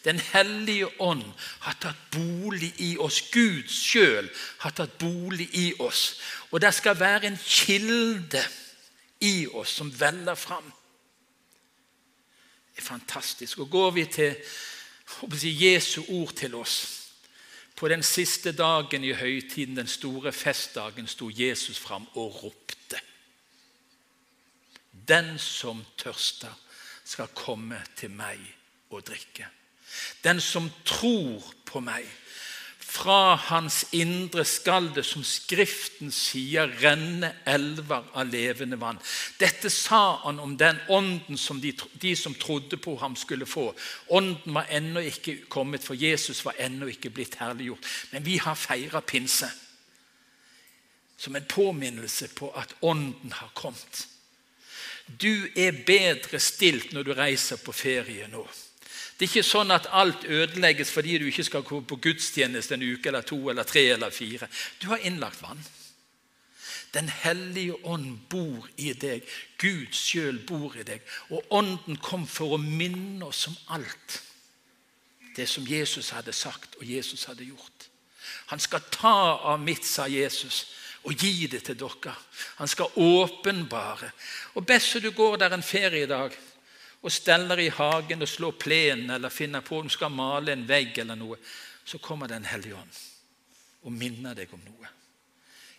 Den 0.06 0.20
hellige 0.20 1.02
ånd 1.02 1.24
har 1.60 1.78
tatt 1.82 1.98
bolig 2.14 2.74
i 2.78 2.92
oss. 3.02 3.24
Gud 3.34 3.66
sjøl 3.72 4.30
har 4.62 4.76
tatt 4.78 4.98
bolig 5.02 5.50
i 5.58 5.72
oss. 5.82 6.20
Og 6.52 6.62
det 6.62 6.74
skal 6.78 7.00
være 7.00 7.32
en 7.32 7.40
kilde 7.42 8.44
i 9.26 9.48
oss 9.48 9.74
som 9.80 9.90
veller 10.00 10.38
fram. 10.38 10.68
Det 12.76 12.84
er 12.84 12.86
fantastisk. 12.86 13.60
Og 13.60 13.70
Går 13.70 13.92
vi 13.92 14.06
til 14.06 14.36
si, 15.34 15.56
Jesu 15.66 16.04
ord 16.08 16.36
til 16.36 16.56
oss, 16.56 17.02
på 17.76 17.88
den 17.88 18.04
siste 18.04 18.52
dagen 18.52 19.04
i 19.04 19.12
høytiden, 19.12 19.76
den 19.78 19.88
store 19.88 20.32
festdagen, 20.32 21.08
sto 21.08 21.30
Jesus 21.30 21.80
fram 21.80 22.08
og 22.14 22.44
ropte. 22.44 23.02
Den 25.08 25.40
som 25.40 25.84
tørster, 25.98 26.54
skal 27.06 27.28
komme 27.38 27.78
til 27.96 28.10
meg 28.10 28.40
og 28.90 29.04
drikke. 29.06 29.46
Den 30.24 30.42
som 30.42 30.70
tror 30.86 31.44
på 31.66 31.82
meg, 31.84 32.06
fra 32.96 33.36
hans 33.50 33.82
indre 33.92 34.46
skal 34.48 34.88
det, 34.96 35.04
som 35.04 35.24
Skriften 35.28 36.14
sier, 36.16 36.70
renne 36.80 37.32
elver 37.50 38.06
av 38.16 38.30
levende 38.32 38.78
vann. 38.80 39.02
Dette 39.40 39.70
sa 39.74 40.22
han 40.24 40.40
om 40.40 40.54
den 40.58 40.80
ånden 40.88 41.38
som 41.38 41.60
de, 41.62 41.74
de 42.00 42.14
som 42.16 42.38
trodde 42.40 42.80
på 42.80 42.96
ham, 43.02 43.18
skulle 43.20 43.50
få. 43.50 43.68
Ånden 44.16 44.56
var 44.56 44.72
ennå 44.72 45.04
ikke 45.10 45.42
kommet, 45.52 45.84
for 45.84 46.00
Jesus 46.00 46.46
var 46.46 46.56
ennå 46.62 46.88
ikke 46.94 47.12
blitt 47.12 47.36
herliggjort. 47.42 47.92
Men 48.14 48.26
vi 48.26 48.38
har 48.40 48.56
feira 48.56 49.02
pinse 49.02 49.52
som 51.18 51.36
en 51.36 51.46
påminnelse 51.48 52.28
på 52.36 52.52
at 52.52 52.76
ånden 52.80 53.32
har 53.32 53.52
kommet. 53.56 54.08
Du 55.08 55.48
er 55.56 55.84
bedre 55.86 56.40
stilt 56.40 56.94
når 56.94 57.04
du 57.04 57.14
reiser 57.16 57.60
på 57.62 57.76
ferie 57.76 58.28
nå. 58.32 58.44
Det 59.16 59.26
er 59.26 59.32
ikke 59.32 59.48
sånn 59.48 59.72
at 59.72 59.88
alt 59.96 60.26
ødelegges 60.28 60.92
fordi 60.92 61.18
du 61.22 61.30
ikke 61.30 61.48
skal 61.48 61.64
gå 61.64 61.80
på 61.88 62.00
gudstjeneste 62.04 62.76
en 62.76 62.84
uke 62.84 63.08
eller 63.08 63.24
to 63.24 63.38
eller 63.50 63.64
tre 63.64 63.86
eller 63.94 64.12
fire. 64.12 64.50
Du 64.82 64.90
har 64.92 65.04
innlagt 65.08 65.42
vann. 65.42 65.62
Den 66.96 67.08
hellige 67.10 67.76
ånd 67.88 68.18
bor 68.30 68.68
i 68.78 68.92
deg. 68.94 69.24
Gud 69.60 69.96
sjøl 69.96 70.40
bor 70.48 70.76
i 70.80 70.84
deg. 70.88 71.04
Og 71.32 71.48
ånden 71.56 72.00
kom 72.04 72.28
for 72.28 72.56
å 72.56 72.62
minne 72.62 73.28
oss 73.28 73.48
om 73.52 73.56
alt 73.76 74.22
det 75.36 75.48
som 75.52 75.68
Jesus 75.68 76.14
hadde 76.16 76.32
sagt 76.36 76.78
og 76.80 76.88
Jesus 76.88 77.26
hadde 77.28 77.48
gjort. 77.48 77.90
Han 78.52 78.60
skal 78.60 78.84
ta 78.92 79.16
av 79.52 79.60
mitt, 79.60 79.86
sa 79.86 80.08
Jesus, 80.08 80.66
og 81.06 81.14
gi 81.20 81.48
det 81.52 81.62
til 81.68 81.78
dere. 81.78 82.16
Han 82.58 82.68
skal 82.68 82.96
åpenbare. 82.96 84.12
Og 84.56 84.66
best 84.66 84.98
du 85.04 85.12
går 85.12 85.38
der 85.38 85.54
en 85.54 85.64
feriedag 85.64 86.36
og 87.06 87.14
steller 87.14 87.60
i 87.62 87.70
hagen 87.70 88.26
og 88.26 88.30
slår 88.30 88.56
plenen 88.58 89.14
eller 89.14 89.30
finner 89.30 89.62
på 89.62 89.78
om 89.80 89.90
du 89.90 89.94
skal 89.94 90.14
male 90.14 90.56
en 90.56 90.66
vegg 90.66 90.98
eller 91.04 91.18
noe, 91.20 91.38
så 91.86 92.00
kommer 92.02 92.28
Den 92.28 92.46
hellige 92.50 92.76
ånd 92.76 93.02
og 93.86 93.94
minner 93.94 94.34
deg 94.34 94.50
om 94.54 94.62
noe. 94.66 94.90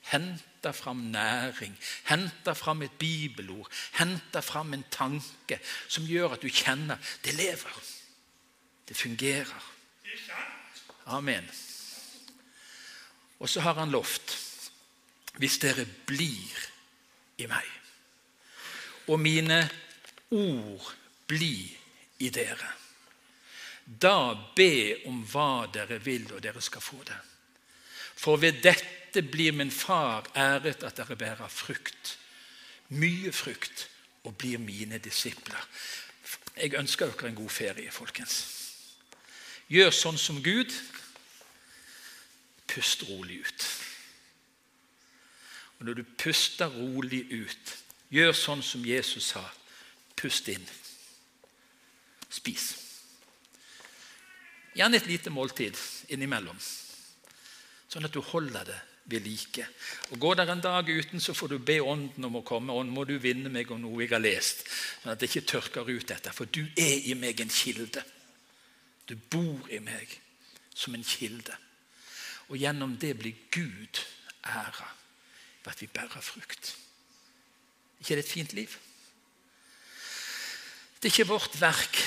Henter 0.07 0.71
fram 0.71 1.01
næring, 1.11 1.73
henter 2.07 2.55
fram 2.55 2.85
et 2.87 2.95
bibelord, 2.99 3.67
henter 3.99 4.41
fram 4.41 4.77
en 4.77 4.85
tanke 4.91 5.59
som 5.89 6.07
gjør 6.07 6.37
at 6.37 6.45
du 6.45 6.47
kjenner 6.47 7.03
det 7.25 7.35
lever. 7.35 7.81
Det 8.87 8.95
fungerer. 8.97 9.73
Amen. 11.07 11.51
Og 13.43 13.51
så 13.51 13.61
har 13.67 13.75
han 13.75 13.91
lovt 13.91 14.37
hvis 15.43 15.59
dere 15.61 15.85
blir 16.07 16.63
i 17.43 17.49
meg, 17.51 17.67
og 19.11 19.19
mine 19.21 19.59
ord 20.31 20.87
blir 21.27 21.71
i 22.19 22.31
dere, 22.31 22.69
da 23.87 24.35
be 24.57 25.03
om 25.07 25.23
hva 25.31 25.67
dere 25.73 25.99
vil, 26.03 26.27
og 26.35 26.43
dere 26.43 26.63
skal 26.65 26.83
få 26.83 27.03
det. 27.07 27.19
For 28.17 28.41
ved 28.41 28.63
dette 28.65 29.23
blir 29.23 29.53
min 29.53 29.71
far 29.71 30.27
æret 30.35 30.83
at 30.83 30.97
dere 30.97 31.17
bærer 31.17 31.49
frukt, 31.53 32.17
mye 32.89 33.33
frukt, 33.33 33.89
og 34.27 34.35
blir 34.35 34.59
mine 34.59 34.99
disipler. 34.99 35.69
Jeg 36.57 36.75
ønsker 36.75 37.13
dere 37.13 37.29
en 37.29 37.39
god 37.39 37.51
ferie, 37.51 37.91
folkens. 37.91 38.39
Gjør 39.71 39.93
sånn 39.95 40.19
som 40.19 40.41
Gud. 40.43 40.73
Pust 42.67 43.05
rolig 43.09 43.41
ut. 43.47 43.67
Og 45.79 45.87
når 45.87 46.01
du 46.01 46.05
puster 46.19 46.73
rolig 46.73 47.23
ut, 47.31 47.75
gjør 48.11 48.33
sånn 48.35 48.63
som 48.65 48.85
Jesus 48.87 49.33
sa. 49.35 49.45
Pust 50.17 50.49
inn. 50.49 50.65
Spis. 52.37 52.67
Gjerne 54.77 55.01
et 55.01 55.09
lite 55.09 55.33
måltid 55.33 55.79
innimellom 56.13 56.59
sånn 57.97 58.07
at 58.07 58.15
du 58.15 58.21
holder 58.21 58.67
det 58.69 58.79
ved 59.07 59.25
like. 59.25 59.67
Og 60.13 60.21
Går 60.21 60.41
der 60.41 60.51
en 60.53 60.61
dag 60.61 60.89
uten, 60.91 61.21
så 61.21 61.35
får 61.35 61.55
du 61.55 61.59
be 61.63 61.79
Ånden 61.81 62.27
om 62.27 62.41
å 62.41 62.45
komme. 62.47 62.75
Ånd, 62.75 62.91
må 62.93 63.07
du 63.07 63.17
vinne 63.23 63.53
meg 63.53 63.71
om 63.71 63.81
noe 63.81 64.03
jeg 64.03 64.13
har 64.13 64.23
lest, 64.23 64.67
sånn 65.03 65.15
at 65.15 65.23
det 65.23 65.31
ikke 65.31 65.47
tørker 65.53 65.89
ut 65.89 66.09
dette. 66.11 66.35
For 66.35 66.51
du 66.51 66.65
er 66.77 67.07
i 67.07 67.15
meg 67.19 67.41
en 67.41 67.53
kilde. 67.53 68.03
Du 69.07 69.15
bor 69.17 69.71
i 69.71 69.81
meg 69.81 70.19
som 70.75 70.97
en 70.99 71.07
kilde. 71.07 71.55
Og 72.51 72.59
gjennom 72.61 72.97
det 73.01 73.15
blir 73.19 73.47
Gud 73.55 74.03
æra 74.47 74.91
ved 75.63 75.73
at 75.73 75.81
vi 75.83 75.89
bærer 75.91 76.23
frukt. 76.23 76.75
ikke 77.99 78.13
er 78.13 78.21
det 78.21 78.25
et 78.25 78.33
fint 78.35 78.53
liv? 78.53 78.77
Det 80.97 81.09
er 81.09 81.15
ikke 81.15 81.33
vårt 81.33 81.61
verk. 81.61 81.99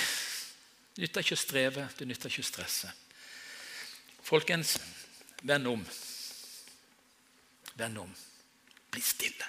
Det 0.96 1.06
nytter 1.06 1.24
ikke 1.24 1.38
å 1.38 1.44
streve, 1.44 1.90
det 1.98 2.08
nytter 2.08 2.32
ikke 2.32 2.44
å 2.44 2.50
stresse. 2.50 2.92
Folkens, 4.26 4.78
Vend 5.42 5.68
om. 5.68 5.86
Vend 7.74 7.98
om. 7.98 8.16
Bli 8.92 9.02
stille. 9.02 9.48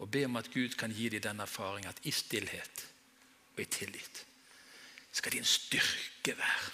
Og 0.00 0.08
be 0.08 0.24
om 0.24 0.38
at 0.40 0.48
Gud 0.52 0.76
kan 0.80 0.92
gi 0.96 1.10
deg 1.12 1.22
den 1.26 1.42
erfaring 1.44 1.84
at 1.88 2.00
i 2.08 2.12
stillhet 2.14 2.86
og 3.52 3.60
i 3.60 3.68
tillit 3.68 4.24
skal 5.12 5.34
din 5.34 5.44
styrke 5.44 6.36
være. 6.38 6.70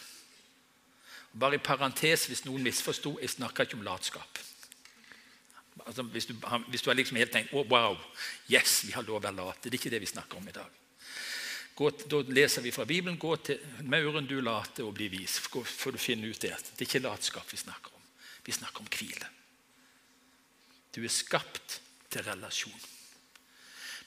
Bare 1.36 1.58
i 1.58 1.64
parentes, 1.64 2.28
hvis 2.28 2.44
noen 2.46 2.62
misforsto, 2.64 3.16
jeg 3.20 3.32
snakker 3.32 3.66
ikke 3.66 3.76
om 3.76 3.84
latskap. 3.84 4.38
Altså, 5.86 6.02
hvis, 6.02 6.26
du, 6.26 6.34
hvis, 6.68 6.82
du, 6.82 6.90
har 6.90 6.98
liksom 6.98 7.16
helt 7.20 7.32
tenkt 7.32 7.52
oh, 7.54 7.66
wow, 7.70 7.94
yes, 8.50 8.80
vi 8.86 8.92
har 8.96 9.06
lov 9.06 9.22
å 9.22 9.30
late. 9.30 9.68
Det 9.68 9.76
er 9.76 9.78
ikke 9.80 9.94
det 9.94 10.02
vi 10.02 10.10
snakker 10.10 10.40
om 10.40 10.48
i 10.50 10.54
dag. 10.56 10.82
Gå, 11.76 11.90
da 12.10 12.22
leser 12.32 12.64
vi 12.64 12.72
fra 12.72 12.86
Bibelen 12.88 13.18
gå 13.20 13.34
til 13.44 13.60
mauren 13.84 14.26
du 14.26 14.38
late 14.40 14.82
og 14.82 14.94
bli 14.96 15.10
vis. 15.12 15.38
For 15.46 15.92
du 15.94 16.00
finner 16.00 16.32
ut 16.32 16.42
det. 16.42 16.54
Det 16.72 16.82
er 16.82 16.88
ikke 16.88 17.04
latskap 17.04 17.52
vi 17.52 17.60
snakker 17.60 17.94
om. 17.94 18.06
Vi 18.46 18.54
snakker 18.56 18.82
om 18.82 18.90
hvile. 18.90 19.30
Du 20.96 21.02
er 21.04 21.12
skapt 21.12 21.80
til 22.10 22.24
relasjon. 22.24 22.86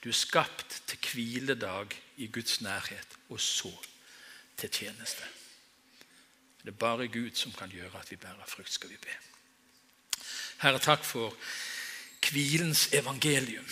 Du 0.04 0.10
er 0.10 0.18
skapt 0.18 0.82
til 0.89 1.12
hviledag 1.12 1.94
i 2.18 2.28
Guds 2.28 2.62
nærhet, 2.65 3.18
og 3.30 3.39
så 3.39 3.72
til 4.58 4.72
tjeneste. 4.72 5.28
Det 6.63 6.74
er 6.74 6.80
bare 6.80 7.08
Gud 7.08 7.36
som 7.38 7.54
kan 7.56 7.72
gjøre 7.72 8.00
at 8.00 8.12
vi 8.12 8.18
bærer 8.20 8.48
frukt, 8.48 8.74
skal 8.74 8.89
vi 8.89 8.98
be. 9.04 9.29
Herre, 10.60 10.80
takk 10.84 11.06
for 11.08 11.36
hvilens 12.30 12.89
evangelium. 12.93 13.67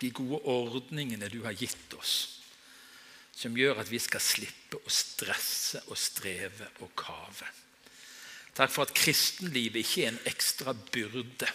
De 0.00 0.10
gode 0.10 0.42
ordningene 0.44 1.30
du 1.32 1.42
har 1.46 1.56
gitt 1.56 1.94
oss 1.96 2.42
som 3.42 3.56
gjør 3.56 3.80
at 3.82 3.90
vi 3.90 3.98
skal 4.02 4.22
slippe 4.22 4.78
å 4.78 4.92
stresse 4.92 5.80
og 5.88 5.98
streve 5.98 6.68
og 6.84 6.92
kave. 6.98 7.48
Takk 8.54 8.70
for 8.70 8.86
at 8.86 8.94
kristenlivet 8.94 9.80
ikke 9.82 10.04
er 10.04 10.12
en 10.12 10.26
ekstra 10.28 10.74
byrde. 10.76 11.48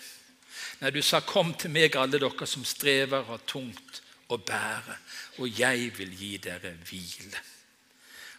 Nei, 0.82 0.92
du 0.92 1.02
sa 1.02 1.20
'Kom 1.22 1.54
til 1.54 1.72
meg, 1.72 1.96
alle 1.96 2.20
dere 2.20 2.48
som 2.48 2.66
strever 2.66 3.20
og 3.20 3.26
har 3.26 3.46
tungt 3.48 4.02
å 4.30 4.38
bære, 4.38 4.98
og 5.38 5.60
jeg 5.60 5.98
vil 5.98 6.12
gi 6.18 6.38
dere 6.38 6.74
hvile'. 6.84 7.44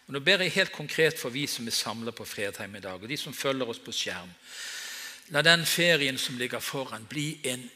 Og 0.06 0.12
Nå 0.12 0.20
ber 0.20 0.38
jeg 0.38 0.52
helt 0.52 0.72
konkret 0.72 1.18
for 1.18 1.30
vi 1.30 1.46
som 1.46 1.66
er 1.66 1.70
samla 1.70 2.10
på 2.10 2.24
Fredheim 2.24 2.76
i 2.76 2.80
dag, 2.80 3.02
og 3.02 3.08
de 3.08 3.16
som 3.16 3.32
følger 3.32 3.68
oss 3.68 3.78
på 3.78 3.92
skjerm. 3.92 4.30
La 5.30 5.42
den 5.42 5.66
ferien 5.66 6.18
som 6.18 6.38
ligger 6.38 6.60
foran, 6.60 7.06
bli 7.06 7.40
en 7.44 7.70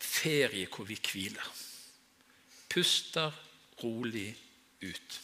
ferie 0.00 0.68
hvor 0.68 0.84
vi 0.84 0.98
hviler. 1.00 1.52
Puster 2.68 3.32
rolig 3.82 4.36
ut. 4.80 5.20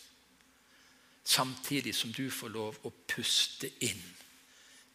Samtidig 1.24 1.94
som 1.94 2.12
du 2.12 2.30
får 2.30 2.48
lov 2.54 2.78
å 2.86 2.92
puste 3.08 3.68
inn 3.84 4.02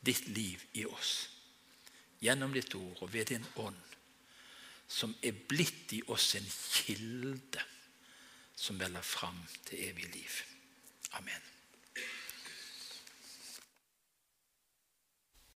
ditt 0.01 0.27
liv 0.33 0.63
i 0.73 0.85
oss. 0.85 1.29
Gjennom 2.21 2.53
ditt 2.53 2.73
ord 2.75 3.01
og 3.01 3.13
ved 3.13 3.33
din 3.33 3.45
ånd, 3.61 3.77
som 4.87 5.13
er 5.23 5.37
blitt 5.47 5.93
i 5.93 6.01
oss 6.07 6.33
en 6.35 6.49
kilde 6.49 7.63
som 8.55 8.79
veller 8.79 9.05
fram 9.05 9.39
til 9.65 9.89
evig 9.89 10.09
liv. 10.13 10.41
Amen. 11.17 11.50